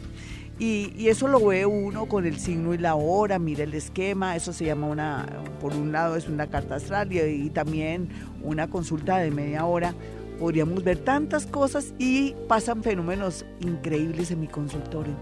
[0.60, 4.52] Y, eso lo ve uno con el signo y la hora, mira el esquema, eso
[4.52, 5.26] se llama una,
[5.58, 8.10] por un lado es una carta astral y, también
[8.42, 9.94] una consulta de media hora.
[10.38, 15.14] Podríamos ver tantas cosas y pasan fenómenos increíbles en mi consultorio.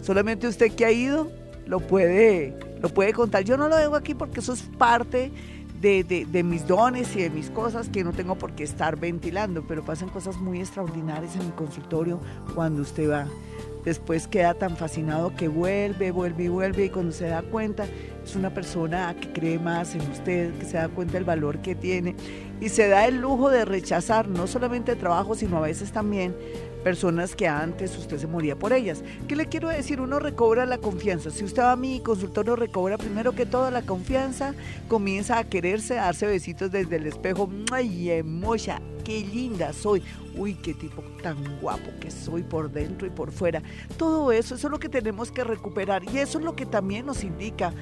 [0.00, 1.30] Solamente usted que ha ido
[1.66, 3.44] lo puede, lo puede contar.
[3.44, 5.30] Yo no lo dejo aquí porque eso es parte
[5.80, 9.84] de, mis dones y de mis cosas que no tengo por qué estar ventilando, pero
[9.84, 12.20] pasan cosas muy extraordinarias en mi consultorio
[12.54, 13.26] cuando usted va.
[13.84, 17.86] Después queda tan fascinado que vuelve, vuelve y vuelve y cuando se da cuenta
[18.22, 21.74] es una persona que cree más en usted, que se da cuenta del valor que
[21.74, 22.14] tiene
[22.60, 26.36] y se da el lujo de rechazar no solamente trabajo, sino a veces también
[26.80, 29.02] personas que antes usted se moría por ellas.
[29.28, 30.00] ¿Qué le quiero decir?
[30.00, 31.30] Uno recobra la confianza.
[31.30, 34.54] Si usted va a mi consultorio, recobra primero que toda la confianza,
[34.88, 37.50] comienza a quererse, a darse besitos desde el espejo.
[37.72, 38.80] ¡Ay, mocha!
[39.04, 40.02] ¡Qué linda soy!
[40.36, 43.62] Uy, qué tipo tan guapo que soy por dentro y por fuera.
[43.96, 47.06] Todo eso, eso es lo que tenemos que recuperar y eso es lo que también
[47.06, 47.72] nos indica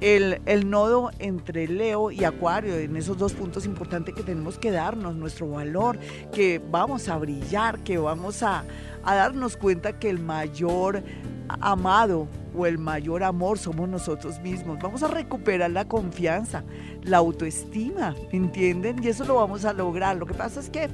[0.00, 4.70] el, el nodo entre Leo y Acuario, en esos dos puntos importantes que tenemos que
[4.70, 5.98] darnos, nuestro valor,
[6.32, 8.64] que vamos a brillar, que vamos a,
[9.02, 11.02] a darnos cuenta que el mayor
[11.48, 14.78] amado o el mayor amor somos nosotros mismos.
[14.80, 16.64] Vamos a recuperar la confianza,
[17.02, 19.02] la autoestima, ¿entienden?
[19.02, 20.16] Y eso lo vamos a lograr.
[20.16, 20.88] Lo que pasa es que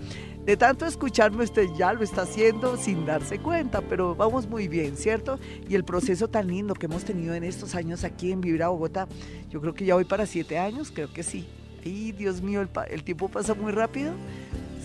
[0.44, 4.96] de tanto escucharme usted ya lo está haciendo sin darse cuenta, pero vamos muy bien,
[4.96, 5.38] ¿cierto?
[5.68, 9.06] Y el proceso tan lindo que hemos tenido en estos años aquí en Vibra Bogotá,
[9.50, 11.46] yo creo que ya voy para siete años, creo que sí.
[11.84, 14.12] Y Dios mío, el, el tiempo pasa muy rápido.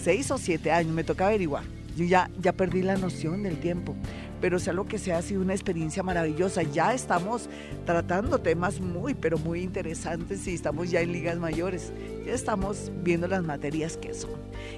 [0.02, 1.64] Seis o siete años, me toca averiguar.
[1.96, 3.96] Yo ya, ya perdí la noción del tiempo
[4.42, 6.64] pero sea lo que sea, ha sido una experiencia maravillosa.
[6.64, 7.50] Ya estamos
[7.86, 11.92] tratando temas muy, pero muy interesantes y estamos ya en ligas mayores.
[12.26, 14.32] Ya estamos viendo las materias que son.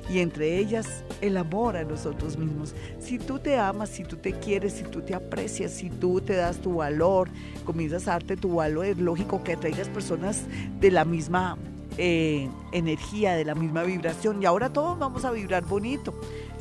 [0.09, 2.73] Y entre ellas, el amor a nosotros mismos.
[2.99, 6.35] Si tú te amas, si tú te quieres, si tú te aprecias, si tú te
[6.35, 7.29] das tu valor,
[7.65, 10.43] comienzas a darte tu valor, es lógico que atraigas personas
[10.79, 11.57] de la misma
[11.97, 14.41] eh, energía, de la misma vibración.
[14.41, 16.13] Y ahora todos vamos a vibrar bonito.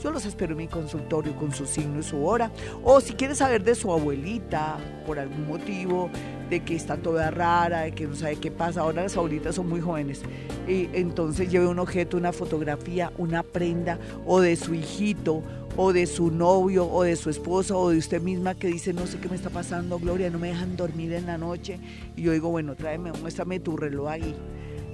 [0.02, 2.52] Yo los espero en mi consultorio con su signo y su hora.
[2.84, 6.08] O si quieres saber de su abuelita, por algún motivo,
[6.48, 8.82] de que está toda rara, de que no sabe qué pasa.
[8.82, 10.22] Ahora las abuelitas son muy jóvenes.
[10.68, 15.42] Y entonces lleve un objeto, una fotografía, una prenda, o de su hijito,
[15.76, 19.06] o de su novio, o de su esposa, o de usted misma que dice, no
[19.06, 21.80] sé qué me está pasando, Gloria, no me dejan dormir en la noche.
[22.16, 24.36] Y yo digo, bueno, tráeme, muéstrame tu reloj ahí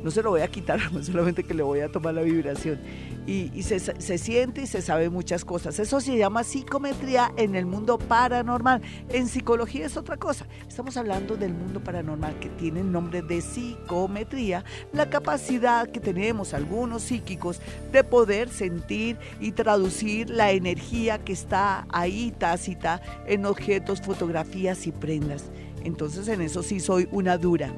[0.05, 2.79] no se lo voy a quitar, solamente que le voy a tomar la vibración.
[3.27, 5.79] Y, se, siente y se sabe muchas cosas.
[5.79, 8.83] Eso se llama psicometría en el mundo paranormal.
[9.09, 10.47] En psicología es otra cosa.
[10.69, 14.62] Estamos hablando del mundo paranormal que tiene el nombre de psicometría,
[14.93, 21.87] la capacidad que tenemos algunos psíquicos de poder sentir y traducir la energía que está
[21.88, 25.47] ahí tácita en objetos, fotografías y prendas.
[25.83, 27.73] Entonces en eso sí soy una dura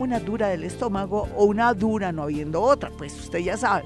[0.00, 3.84] una dura del estómago o una dura no habiendo otra, pues usted ya sabe.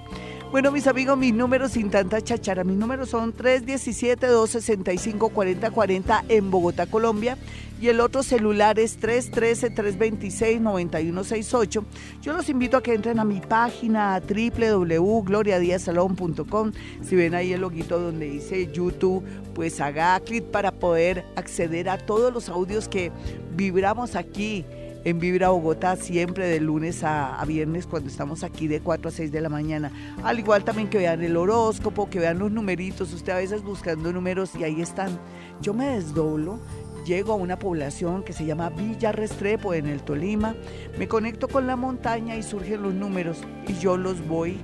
[0.50, 7.36] Bueno, mis amigos, mis números sin tanta chachara, mis números son 317-265-4040 en Bogotá, Colombia,
[7.80, 11.84] y el otro celular es 313-326-9168.
[12.22, 16.70] Yo los invito a que entren a mi página www.gloriadiasalón.com.
[17.02, 19.24] Si ven ahí el loguito donde dice YouTube,
[19.54, 23.10] pues haga clic para poder acceder a todos los audios que
[23.56, 24.64] vibramos aquí
[25.04, 29.30] en Vibra Bogotá siempre de lunes a, viernes cuando estamos aquí de 4 a 6
[29.30, 29.92] de la mañana.
[30.22, 34.12] Al igual también que vean el horóscopo, que vean los numeritos, usted a veces buscando
[34.12, 35.18] números y ahí están.
[35.60, 36.58] Yo me desdoblo,
[37.04, 40.54] llego a una población que se llama Villa Restrepo en el Tolima,
[40.98, 43.38] me conecto con la montaña y surgen los números
[43.68, 44.58] y yo los voy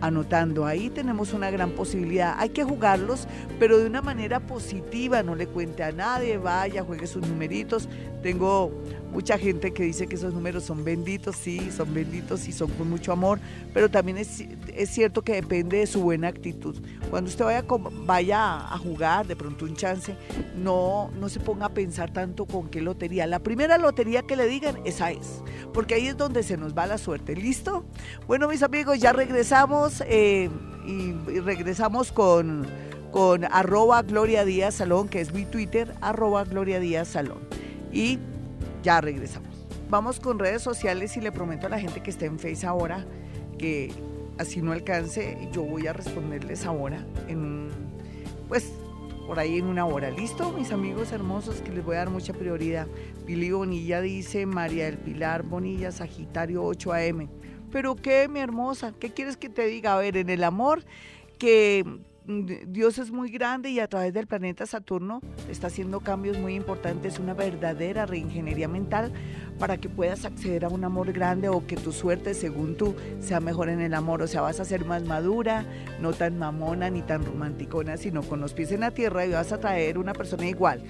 [0.00, 0.66] anotando.
[0.66, 2.34] Ahí tenemos una gran posibilidad.
[2.38, 3.26] Hay que jugarlos,
[3.58, 5.22] pero de una manera positiva.
[5.22, 7.88] No le cuente a nadie, vaya, juegue sus numeritos.
[8.22, 8.72] Tengo
[9.12, 12.90] mucha gente que dice que esos números son benditos, sí, son benditos y son con
[12.90, 13.38] mucho amor,
[13.72, 14.44] pero también es,
[14.90, 16.76] cierto que depende de su buena actitud.
[17.10, 17.64] Cuando usted vaya,
[18.04, 20.14] vaya a jugar, de pronto un chance,
[20.56, 23.26] no, no se ponga a pensar tanto con qué lotería.
[23.26, 25.42] La primera lotería que le digan, esa es,
[25.72, 27.34] porque ahí es donde se nos va la suerte.
[27.34, 27.84] ¿Listo?
[28.26, 30.50] Bueno, mis amigos, ya regresamos eh,
[30.86, 32.66] y, regresamos con,
[33.12, 37.38] con arroba Gloria Díaz Salón, que es mi Twitter, arroba Gloria Díaz Salón.
[37.92, 38.18] Y
[38.86, 39.66] ya regresamos.
[39.90, 43.04] Vamos con redes sociales y le prometo a la gente que esté en Face ahora
[43.58, 43.90] que
[44.38, 47.70] así no alcance, yo voy a responderles ahora en
[48.46, 48.72] pues
[49.26, 50.10] por ahí en una hora.
[50.10, 51.56] ¿Listo, mis amigos hermosos?
[51.62, 52.86] Que les voy a dar mucha prioridad.
[53.26, 57.28] Pili Bonilla dice, María del Pilar Bonilla, Sagitario 8 AM.
[57.72, 59.94] Pero qué, mi hermosa, ¿qué quieres que te diga?
[59.94, 60.84] A ver, en el amor,
[61.40, 61.84] que
[62.28, 67.20] Dios es muy grande y a través del planeta Saturno está haciendo cambios muy importantes,
[67.20, 69.12] una verdadera reingeniería mental
[69.60, 73.38] para que puedas acceder a un amor grande o que tu suerte, según tú, sea
[73.38, 74.22] mejor en el amor.
[74.22, 75.64] O sea, vas a ser más madura,
[76.00, 79.52] no tan mamona ni tan romanticona, sino con los pies en la tierra y vas
[79.52, 80.82] a traer una persona igual.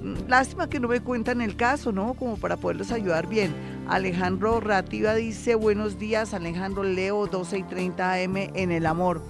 [0.00, 2.14] Mm, lástima que no me cuentan el caso, ¿no?
[2.14, 3.52] Como para poderlos ayudar bien.
[3.88, 9.22] Alejandro Rativa dice, buenos días, Alejandro Leo, 12 y 30 AM en el amor.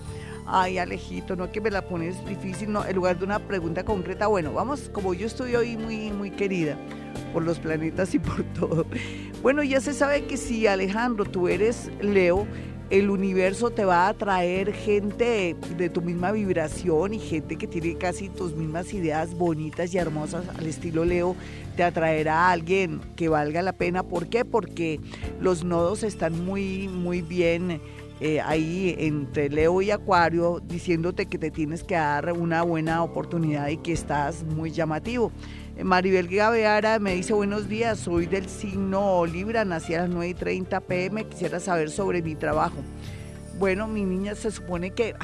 [0.46, 4.26] Ay, Alejito, no que me la pones difícil, no, en lugar de una pregunta concreta,
[4.26, 6.76] bueno, vamos, como yo estoy hoy muy, muy querida
[7.33, 8.85] por los planetas y por todo.
[9.42, 12.46] Bueno, ya se sabe que si Alejandro, tú eres Leo,
[12.90, 17.96] el universo te va a traer gente de tu misma vibración y gente que tiene
[17.96, 21.35] casi tus mismas ideas bonitas y hermosas al estilo Leo,
[21.76, 24.02] te atraerá a alguien que valga la pena.
[24.02, 24.44] ¿Por qué?
[24.44, 25.00] Porque
[25.40, 27.80] los nodos están muy, muy bien
[28.20, 33.68] eh, ahí entre Leo y Acuario diciéndote que te tienes que dar una buena oportunidad
[33.68, 35.33] y que estás muy llamativo.
[35.77, 40.29] Eh, Maribel Gabeara me dice buenos días, soy del signo Libra, nací a las 9
[40.29, 42.77] y 30 pm, quisiera saber sobre mi trabajo.
[43.59, 45.14] Bueno, mi niña se supone que,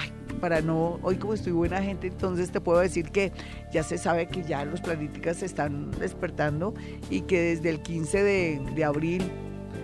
[0.40, 3.32] para no, hoy como estoy buena gente, entonces te puedo decir que
[3.72, 6.74] ya se sabe que ya los planetas se están despertando
[7.08, 9.30] y que desde el 15 de, de abril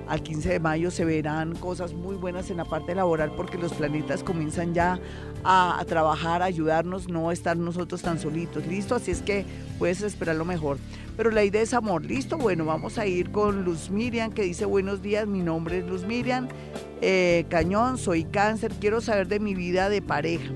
[0.09, 3.75] al 15 de mayo se verán cosas muy buenas en la parte laboral porque los
[3.75, 5.01] planetas comienzan ya
[5.45, 8.67] a, trabajar, a ayudarnos, no estar nosotros tan solitos.
[8.67, 8.95] ¿Listo?
[8.95, 9.45] Así es que
[9.79, 10.79] puedes esperar lo mejor.
[11.17, 12.05] Pero la idea es amor.
[12.05, 12.37] ¿Listo?
[12.39, 16.05] Bueno, vamos a ir con Luz Miriam que dice buenos días, mi nombre es Luz
[16.05, 16.49] Miriam
[17.01, 20.51] eh, Cañón, soy cáncer, quiero saber de mi vida de pareja.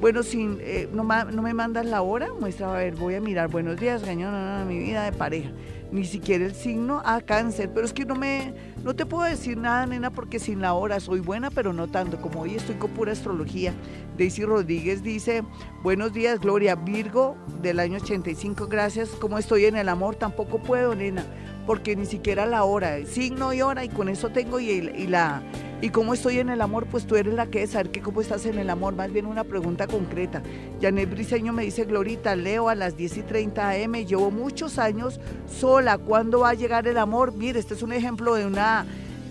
[0.00, 3.48] Bueno, sin, eh, no, me mandas la hora, muestra, a ver, voy a mirar.
[3.48, 5.50] Buenos días, Cañón, no, mi vida de pareja
[5.96, 8.54] ni siquiera el signo a cáncer, pero es que no me,
[8.84, 12.20] no te puedo decir nada, nena, porque sin la hora soy buena, pero no tanto,
[12.20, 13.72] como hoy estoy con pura astrología.
[14.18, 15.42] Daisy Rodríguez dice,
[15.82, 20.16] buenos días, Gloria, Virgo del año 85, gracias, ¿cómo estoy en el amor?
[20.16, 21.24] Tampoco puedo, nena,
[21.66, 25.42] porque ni siquiera la hora, signo y hora, y con eso tengo y, y la
[25.82, 28.22] y cómo estoy en el amor, pues tú eres la que es saber que cómo
[28.22, 30.42] estás en el amor, más bien una pregunta concreta.
[30.80, 35.20] Janet Briseño me dice, Glorita, leo a las 10 y 30 am, llevo muchos años
[35.46, 37.34] sola, ¿cuándo va a llegar el amor?
[37.34, 38.86] Mire, este es un ejemplo de una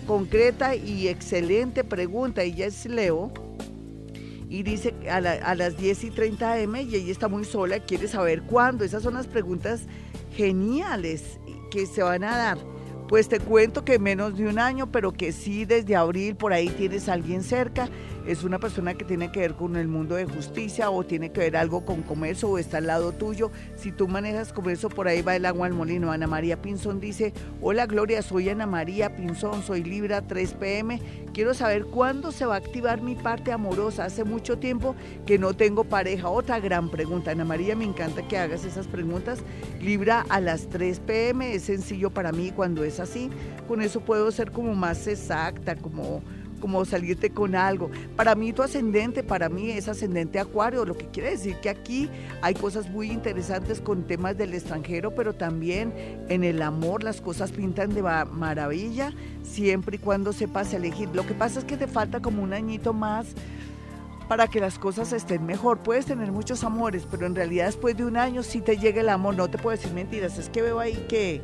[0.06, 3.32] concreta y excelente pregunta, ella es Leo.
[4.48, 8.06] Y dice a, a las 10 y 30 am y ella está muy sola, quiere
[8.06, 8.84] saber cuándo.
[8.84, 9.82] Esas son las preguntas
[10.36, 11.40] geniales
[11.72, 12.75] que se van a dar.
[13.08, 16.68] Pues te cuento que menos de un año, pero que sí desde abril por ahí
[16.68, 17.88] tienes a alguien cerca
[18.26, 21.40] es una persona que tiene que ver con el mundo de justicia o tiene que
[21.40, 23.50] ver algo con comercio o está al lado tuyo.
[23.76, 26.10] Si tú manejas comercio, por ahí va el agua al molino.
[26.10, 31.00] Ana María Pinzón dice, hola Gloria, soy Ana María Pinzón, soy Libra 3 pm.
[31.32, 34.04] Quiero saber cuándo se va a activar mi parte amorosa.
[34.04, 36.28] Hace mucho tiempo que no tengo pareja.
[36.28, 37.30] Otra gran pregunta.
[37.30, 39.40] Ana María, me encanta que hagas esas preguntas.
[39.80, 43.30] Libra a las 3 pm es sencillo para mí cuando es así.
[43.68, 46.22] Con eso puedo ser como más exacta, como
[46.66, 47.92] como salirte con algo.
[48.16, 52.10] Para mí tu ascendente, para mí es ascendente acuario, lo que quiere decir que aquí
[52.42, 55.92] hay cosas muy interesantes con temas del extranjero, pero también
[56.28, 59.12] en el amor las cosas pintan de maravilla,
[59.44, 61.08] siempre y cuando sepas elegir.
[61.14, 63.28] Lo que pasa es que te falta como un añito más
[64.26, 65.84] para que las cosas estén mejor.
[65.84, 69.08] Puedes tener muchos amores, pero en realidad después de un año sí te llega el
[69.08, 69.36] amor.
[69.36, 71.42] No te puedo decir mentiras, es que veo ahí que,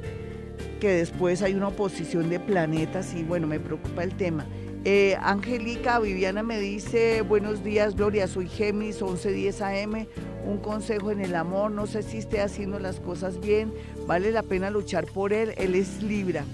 [0.81, 4.47] que después hay una oposición de planetas y bueno, me preocupa el tema.
[4.85, 10.09] Eh, Angélica Viviana me dice, buenos días Gloria, soy Gemis, 1110 AM,
[10.45, 13.73] un consejo en el amor, no sé si esté haciendo las cosas bien,
[14.09, 16.45] vale la pena luchar por él, él es Libra.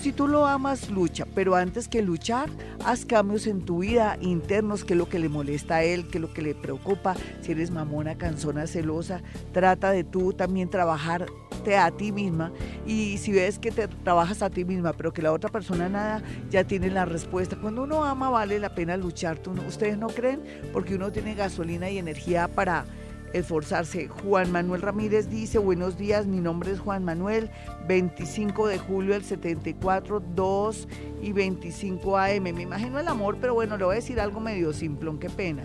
[0.00, 2.50] Si tú lo amas, lucha, pero antes que luchar,
[2.84, 6.18] haz cambios en tu vida internos, que es lo que le molesta a él, que
[6.18, 7.14] es lo que le preocupa.
[7.40, 9.22] Si eres mamona, cansona, celosa,
[9.52, 11.26] trata de tú también trabajar
[11.74, 12.52] a ti misma
[12.86, 16.22] y si ves que te trabajas a ti misma, pero que la otra persona nada,
[16.50, 17.56] ya tiene la respuesta.
[17.56, 20.42] Cuando uno ama vale la pena luchar, ¿ustedes no creen?
[20.72, 22.84] Porque uno tiene gasolina y energía para
[23.32, 24.08] esforzarse.
[24.08, 27.50] Juan Manuel Ramírez dice, buenos días, mi nombre es Juan Manuel,
[27.88, 30.88] 25 de julio del 74, 2
[31.22, 32.42] y 25 AM.
[32.42, 35.64] Me imagino el amor, pero bueno, le voy a decir algo medio simplón, qué pena.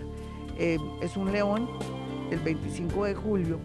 [0.58, 1.68] Eh, es un león,
[2.30, 3.58] el 25 de julio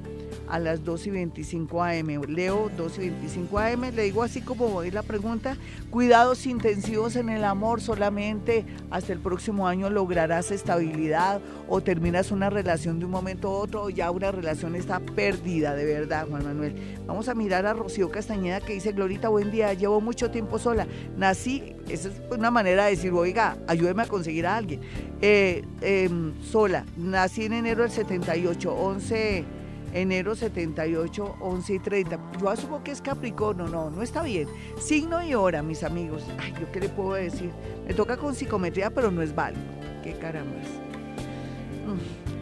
[0.47, 2.21] a las 2 y 25 AM.
[2.27, 5.57] Leo 2 y 25 AM, le digo así como voy la pregunta,
[5.89, 12.49] cuidados intensivos en el amor, solamente hasta el próximo año lograrás estabilidad o terminas una
[12.49, 16.75] relación de un momento a otro ya una relación está perdida, de verdad, Juan Manuel.
[17.05, 20.87] Vamos a mirar a Rocío Castañeda que dice, Glorita, buen día, llevo mucho tiempo sola,
[21.17, 24.81] nací, esa es una manera de decir, oiga, ayúdeme a conseguir a alguien,
[25.21, 29.45] eh, em, sola, nací en enero del 78, 11
[29.93, 32.19] enero 78, 11 y 30.
[32.39, 34.47] Yo asumo que es Capricornio, no, no está bien.
[34.79, 36.23] Signo y hora, mis amigos.
[36.39, 37.51] Ay, ¿yo qué le puedo decir?
[37.87, 39.63] Me toca con psicometría, pero no es válido.
[40.03, 40.67] Qué carambas.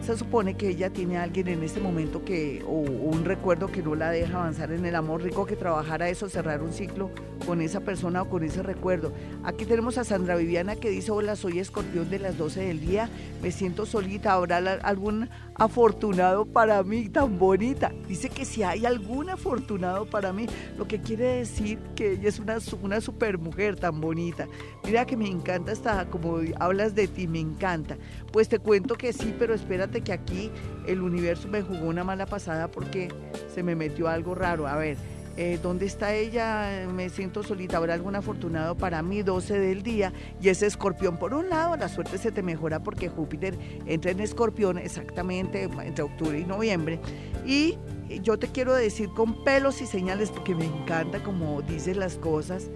[0.06, 3.96] Se supone que ella tiene alguien en este momento que, o, un recuerdo que no
[3.96, 7.10] la deja avanzar en el amor rico, que trabajara eso, cerrar un ciclo
[7.44, 9.12] con esa persona o con ese recuerdo.
[9.42, 13.10] Aquí tenemos a Sandra Viviana que dice, hola, soy escorpión de las 12 del día,
[13.42, 17.92] me siento solita, ¿habrá algún afortunado para mí tan bonita?
[18.06, 20.46] Dice que si hay algún afortunado para mí,
[20.78, 24.46] lo que quiere decir que ella es una, una super mujer tan bonita.
[24.84, 27.96] Mira que me encanta hasta como hablas de ti, me encanta.
[28.32, 30.50] Pues te cuento que sí, pero espérate que aquí
[30.86, 33.08] el universo me jugó una mala pasada porque
[33.54, 34.66] se me metió algo raro.
[34.66, 34.96] A ver,
[35.36, 36.88] eh, ¿dónde está ella?
[36.94, 37.76] Me siento solita.
[37.76, 39.22] ¿Habrá algún afortunado para mí?
[39.22, 40.12] 12 del día.
[40.40, 44.20] Y ese escorpión, por un lado, la suerte se te mejora porque Júpiter entra en
[44.20, 47.00] escorpión exactamente entre octubre y noviembre.
[47.44, 47.78] Y
[48.22, 52.70] yo te quiero decir con pelos y señales, porque me encanta como dices las cosas,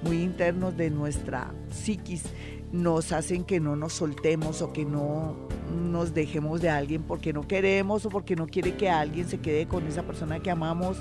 [0.01, 2.23] muy internos de nuestra psiquis
[2.71, 5.35] nos hacen que no nos soltemos o que no
[5.71, 9.67] nos dejemos de alguien porque no queremos o porque no quiere que alguien se quede
[9.67, 10.97] con esa persona que amamos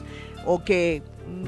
[0.47, 1.03] o que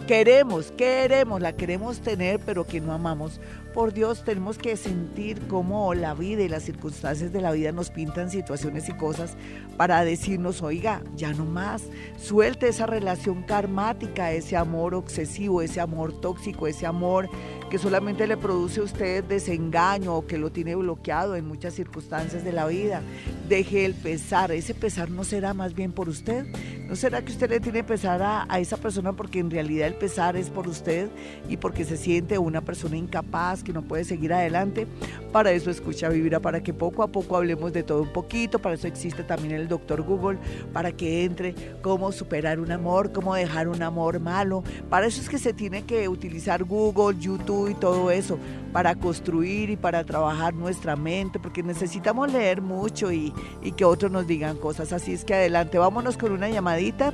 [0.07, 3.41] queremos, queremos, la queremos tener pero que no amamos.
[3.75, 7.91] Por Dios, tenemos que sentir cómo la vida y las circunstancias de la vida nos
[7.91, 9.35] pintan situaciones y cosas
[9.79, 11.85] para decirnos, oiga, ya no más,
[12.19, 17.31] suelte esa relación karmática, ese amor obsesivo, ese amor tóxico, ese amor
[17.73, 22.45] que solamente le produce a usted desengaño o que lo tiene bloqueado en muchas circunstancias
[22.45, 23.01] de la vida.
[23.49, 26.45] Deje el pesar, ese pesar no será más bien por usted.
[26.87, 29.95] ¿No será que usted le tiene pesar a, a esa persona porque en realidad el
[29.95, 31.09] pesar es por usted
[31.49, 33.63] y porque se siente una persona incapaz?
[33.63, 34.87] que no puede seguir adelante.
[35.33, 38.59] Para eso escucha Vibra, para que poco a poco hablemos de todo un poquito.
[38.59, 40.39] Para eso existe también el doctor Google,
[40.75, 44.63] para que entre cómo superar un amor, cómo dejar un amor malo.
[44.91, 48.39] Para eso es que se tiene que utilizar Google, YouTube y todo eso,
[48.73, 53.33] para construir y para trabajar nuestra mente, porque necesitamos leer mucho y,
[53.63, 54.93] y que otros nos digan cosas.
[54.93, 57.13] Así es que adelante, vámonos con una llamadita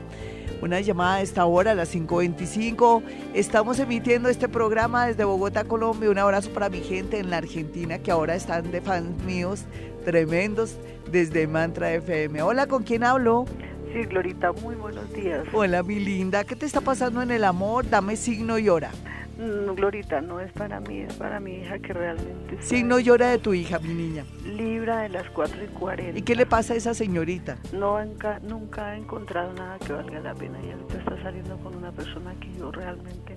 [0.63, 3.03] una llamada a esta hora, a las 5.25.
[3.35, 6.11] Estamos emitiendo este programa desde Bogotá, Colombia.
[6.11, 9.65] Un abrazo para mi gente en la Argentina que ahora están de fans míos
[10.05, 10.77] tremendos
[11.11, 12.43] desde Mantra FM.
[12.43, 13.47] Hola, ¿con quién hablo?
[13.93, 15.47] Sí, Glorita, muy buenos días.
[15.53, 16.45] Hola, mi linda.
[16.45, 17.89] ¿Qué te está pasando en el amor?
[17.89, 18.91] Dame signo y hora.
[19.39, 22.61] No, Glorita, no es para mí, es para mi hija que realmente...
[22.61, 24.25] Signo y hora de tu hija, mi niña.
[24.45, 26.19] Libra de las 4 y 40.
[26.19, 27.57] ¿Y qué le pasa a esa señorita?
[27.73, 28.05] No,
[28.43, 32.35] nunca ha encontrado nada que valga la pena y ahorita está saliendo con una persona
[32.41, 33.37] que yo realmente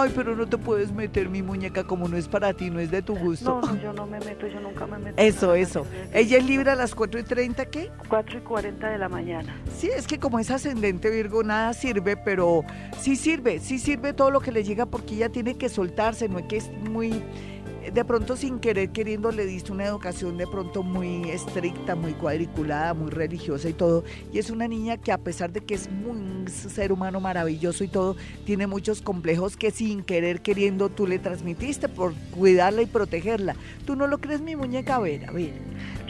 [0.00, 2.88] Ay, pero no te puedes meter mi muñeca como no es para ti, no es
[2.90, 3.60] de tu gusto.
[3.60, 5.20] No, yo no me meto, yo nunca me meto.
[5.20, 5.86] Eso, eso.
[6.12, 7.90] ¿Ella es libre a las 4 y 30 qué?
[8.08, 9.56] 4 y 40 de la mañana.
[9.76, 12.64] Sí, es que como es ascendente Virgo, nada sirve, pero
[13.00, 16.38] sí sirve, sí sirve todo lo que le llega porque ella tiene que soltarse, no
[16.38, 17.24] es que es muy
[17.92, 22.94] de pronto sin querer queriendo le diste una educación de pronto muy estricta, muy cuadriculada,
[22.94, 24.04] muy religiosa y todo.
[24.32, 27.88] Y es una niña que a pesar de que es un ser humano maravilloso y
[27.88, 33.56] todo, tiene muchos complejos que sin querer queriendo tú le transmitiste por cuidarla y protegerla.
[33.86, 35.52] Tú no lo crees mi muñeca, a ver, a ver.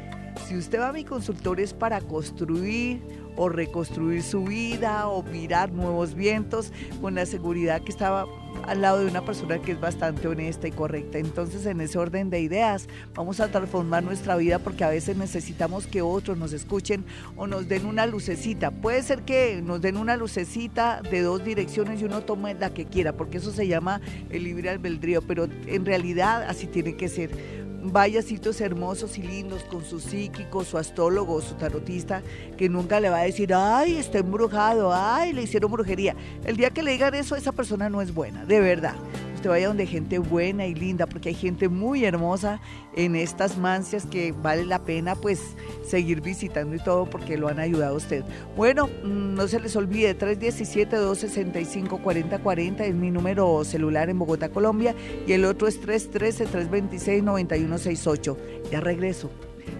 [0.47, 3.01] si usted va a mi consultorio es para construir
[3.37, 8.25] o reconstruir su vida o mirar nuevos vientos con la seguridad que estaba
[8.65, 11.19] al lado de una persona que es bastante honesta y correcta.
[11.19, 15.87] Entonces, en ese orden de ideas, vamos a transformar nuestra vida porque a veces necesitamos
[15.87, 18.71] que otros nos escuchen o nos den una lucecita.
[18.71, 22.85] Puede ser que nos den una lucecita de dos direcciones y uno tome la que
[22.85, 27.66] quiera, porque eso se llama el libre albedrío, pero en realidad así tiene que ser
[27.91, 32.21] vayasitos hermosos y lindos con su psíquico, su astrólogo, su tarotista,
[32.57, 36.15] que nunca le va a decir, ay, está embrujado, ay, le hicieron brujería.
[36.45, 38.95] El día que le digan eso, esa persona no es buena, de verdad
[39.37, 42.59] usted vaya donde gente buena y linda, porque hay gente muy hermosa
[42.95, 47.59] en estas mancias que vale la pena pues seguir visitando y todo porque lo han
[47.59, 48.25] ayudado a usted.
[48.55, 55.31] Bueno, mm, no se les olvide, 317-265-4040 es mi número celular en Bogotá, Colombia, y
[55.33, 58.37] el otro es 313-326-9168.
[58.71, 59.29] Ya regreso.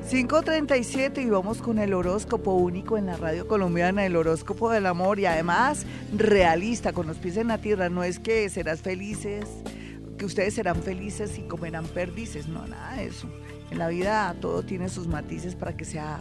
[0.09, 5.19] 5.37 y vamos con el horóscopo único en la radio colombiana, el horóscopo del amor
[5.19, 5.85] y además
[6.15, 7.89] realista, con los pies en la tierra.
[7.89, 9.45] No es que serás felices,
[10.17, 13.27] que ustedes serán felices y comerán perdices, no, nada de eso.
[13.69, 16.19] En la vida todo tiene sus matices para que sea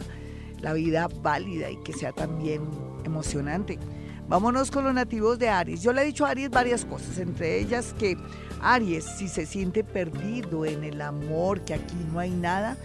[0.59, 2.63] la vida válida y que sea también
[3.05, 3.79] emocionante.
[4.27, 5.81] Vámonos con los nativos de Aries.
[5.81, 8.17] Yo le he dicho a Aries varias cosas, entre ellas que
[8.61, 12.75] Aries, si se siente perdido en el amor, que aquí no hay nada,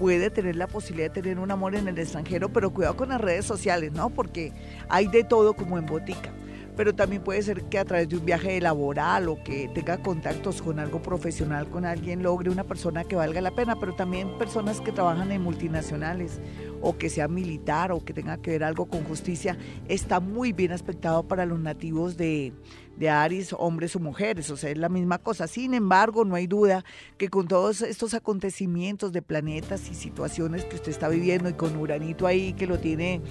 [0.00, 3.20] puede tener la posibilidad de tener un amor en el extranjero, pero cuidado con las
[3.20, 4.08] redes sociales, ¿no?
[4.08, 4.50] Porque
[4.88, 6.32] hay de todo como en botica.
[6.74, 10.62] Pero también puede ser que a través de un viaje laboral o que tenga contactos
[10.62, 14.80] con algo profesional, con alguien, logre una persona que valga la pena, pero también personas
[14.80, 16.40] que trabajan en multinacionales
[16.80, 20.72] o que sea militar o que tenga que ver algo con justicia, está muy bien
[20.72, 22.54] aspectado para los nativos de,
[22.96, 25.46] de Aries, hombres o mujeres, o sea, es la misma cosa.
[25.46, 26.84] Sin embargo, no hay duda
[27.16, 31.76] que con todos estos acontecimientos de planetas y situaciones que usted está viviendo y con
[31.76, 33.22] Uranito ahí que lo tiene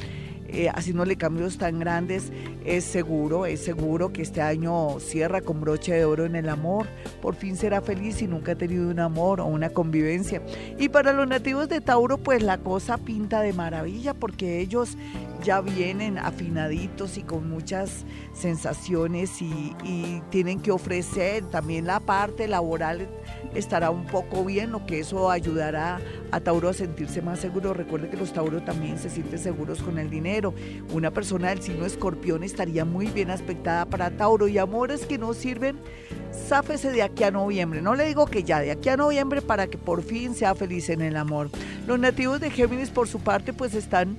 [0.52, 2.32] eh, haciéndole cambios tan grandes,
[2.66, 6.88] es seguro, es seguro que este año cierra con broche de oro en el amor.
[7.22, 10.42] Por fin será feliz y nunca ha tenido un amor o una convivencia.
[10.80, 14.98] Y para los nativos de Tauro, pues la cosa pinta de maravilla porque ellos
[15.44, 19.76] ya vienen afinaditos y con muchas sensaciones y,
[20.30, 23.08] tienen que ofrecer también la parte laboral
[23.56, 26.00] estará un poco bien, lo que eso ayudará
[26.32, 27.74] a Tauro a sentirse más seguro.
[27.74, 30.54] Recuerde que los Tauro también se sienten seguros con el dinero.
[30.94, 35.34] Una persona del signo escorpión estaría muy bien aspectada para Tauro y amores que no
[35.34, 35.78] sirven,
[36.32, 37.82] sáfese de aquí a noviembre.
[37.82, 40.90] No le digo que ya, de aquí a noviembre para que por fin sea feliz
[40.90, 41.50] en el amor.
[41.88, 44.18] Los nativos de Géminis por su parte pues están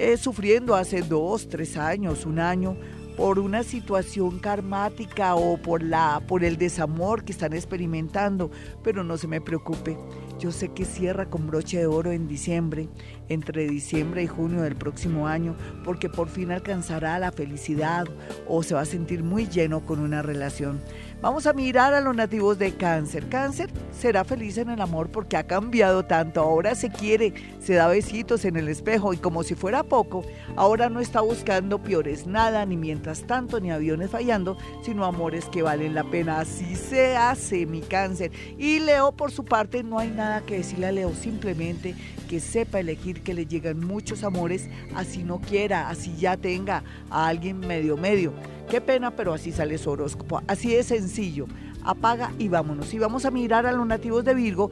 [0.00, 2.76] eh, sufriendo hace dos, tres años, un año
[3.18, 8.50] por una situación karmática o por, la, por el desamor que están experimentando,
[8.82, 9.98] pero no se me preocupe.
[10.38, 12.88] Yo sé que cierra con broche de oro en diciembre,
[13.30, 18.06] entre diciembre y junio del próximo año, porque por fin alcanzará la felicidad
[18.46, 20.80] o se va a sentir muy lleno con una relación.
[21.22, 23.28] Vamos a mirar a los nativos de cáncer.
[23.28, 26.40] Cáncer será feliz en el amor porque ha cambiado tanto.
[26.40, 30.24] Ahora se quiere, se da besitos en el espejo y como si fuera poco,
[30.56, 35.60] ahora no está buscando peores nada, ni mientras tanto, ni aviones fallando, sino amores que
[35.62, 36.40] valen la pena.
[36.40, 38.32] Así se hace mi cáncer.
[38.58, 41.94] Y Leo, por su parte, no hay nada que decirle a Leo, simplemente
[42.30, 47.26] que sepa elegir que le llegan muchos amores, así no quiera, así ya tenga a
[47.28, 48.32] alguien medio medio.
[48.68, 50.42] Qué pena, pero así sale su horóscopo.
[50.46, 51.46] Así de sencillo.
[51.82, 52.92] Apaga y vámonos.
[52.94, 54.70] Y vamos a mirar a los nativos de Virgo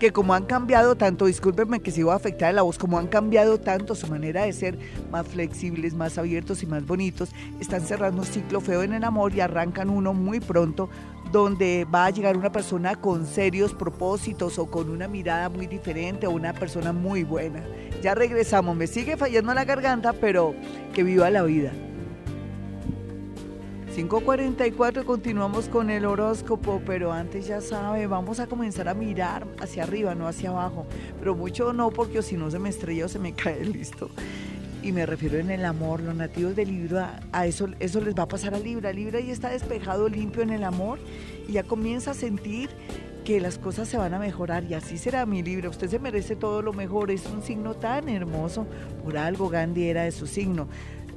[0.00, 3.94] que como han cambiado tanto, discúlpenme que sigo afectada la voz, como han cambiado tanto
[3.94, 4.78] su manera de ser
[5.12, 7.28] más flexibles, más abiertos y más bonitos,
[7.60, 10.88] están cerrando un ciclo feo en el amor y arrancan uno muy pronto
[11.30, 16.26] donde va a llegar una persona con serios propósitos o con una mirada muy diferente
[16.26, 17.62] o una persona muy buena.
[18.02, 20.54] Ya regresamos, me sigue fallando la garganta, pero
[20.92, 21.72] que viva la vida.
[23.96, 29.82] 5.44 continuamos con el horóscopo, pero antes ya sabe, vamos a comenzar a mirar hacia
[29.82, 30.86] arriba, no hacia abajo.
[31.18, 34.08] Pero mucho no, porque si no se me estrella o se me cae listo.
[34.82, 38.22] Y me refiero en el amor, los nativos de Libra, a eso, eso les va
[38.22, 38.92] a pasar a Libra.
[38.92, 40.98] Libra ya está despejado, limpio en el amor
[41.46, 42.70] y ya comienza a sentir
[43.24, 45.68] que las cosas se van a mejorar y así será mi libro.
[45.68, 48.66] Usted se merece todo lo mejor, es un signo tan hermoso.
[49.04, 50.66] Por algo Gandhi era de su signo.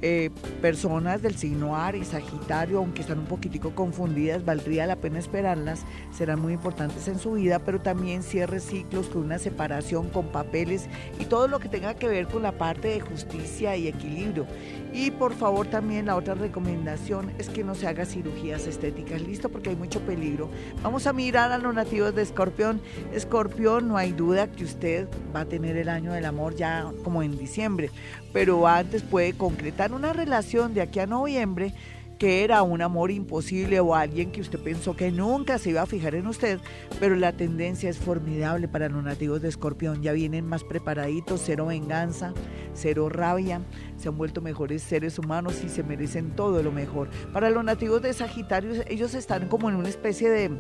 [0.06, 0.32] Eh,
[0.62, 6.41] personas del signo Aries, Sagitario, aunque están un poquitico confundidas, valdría la pena esperarlas, serán
[6.41, 10.89] muy importantes en su vida, pero también cierre ciclos con una separación, con papeles
[11.22, 14.45] y todo lo que tenga que ver con la parte de justicia y equilibrio.
[14.91, 19.47] Y por favor también la otra recomendación es que no se haga cirugías estéticas, listo,
[19.47, 20.49] porque hay mucho peligro.
[20.84, 22.82] Vamos a mirar a los nativos de Escorpión.
[23.14, 27.24] Escorpión, no hay duda que usted va a tener el año del amor ya como
[27.24, 27.89] en diciembre,
[28.34, 31.73] pero antes puede concretar una relación de aquí a noviembre
[32.17, 35.86] que era un amor imposible o alguien que usted pensó que nunca se iba a
[35.86, 36.59] fijar en usted,
[36.99, 40.01] pero la tendencia es formidable para los nativos de Escorpión.
[40.01, 42.34] Ya vienen más preparaditos, cero venganza,
[42.73, 43.61] cero rabia,
[43.97, 47.09] se han vuelto mejores seres humanos y se merecen todo lo mejor.
[47.34, 50.51] Para los nativos de Sagitario, ellos están como en una especie de...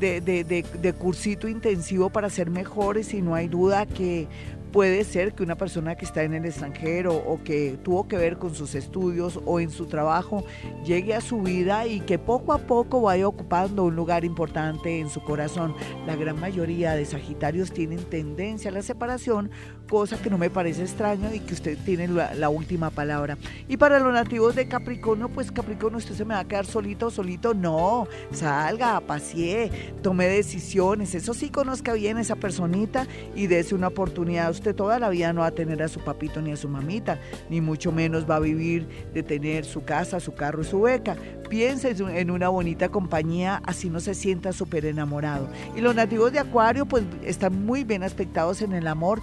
[0.00, 4.28] De, de, cursito intensivo para ser mejores y no hay duda que
[4.74, 8.38] puede ser que una persona que está en el extranjero o que tuvo que ver
[8.38, 10.44] con sus estudios o en su trabajo
[10.84, 15.08] llegue a su vida y que poco a poco vaya ocupando un lugar importante en
[15.10, 15.76] su corazón.
[16.08, 19.48] La gran mayoría de Sagitarios tienen tendencia a la separación,
[19.94, 23.38] cosa que no me parece extraño y que usted tiene la, última palabra.
[23.68, 27.12] Y para los nativos de Capricornio, pues Capricornio, usted se me va a quedar solito,
[27.12, 27.54] solito.
[27.54, 29.70] No, salga, pasee,
[30.02, 31.14] tome decisiones.
[31.14, 35.48] Eso sí, conozca bien esa personita y dése una oportunidad toda la vida no va
[35.48, 37.18] a tener a su papito ni a su mamita,
[37.48, 41.16] ni mucho menos va a vivir de tener su casa, su carro su beca.
[41.48, 45.48] Piense en una bonita compañía, así no se sienta súper enamorado.
[45.76, 49.20] Y los nativos de Acuario, pues están muy bien aspectados en el amor,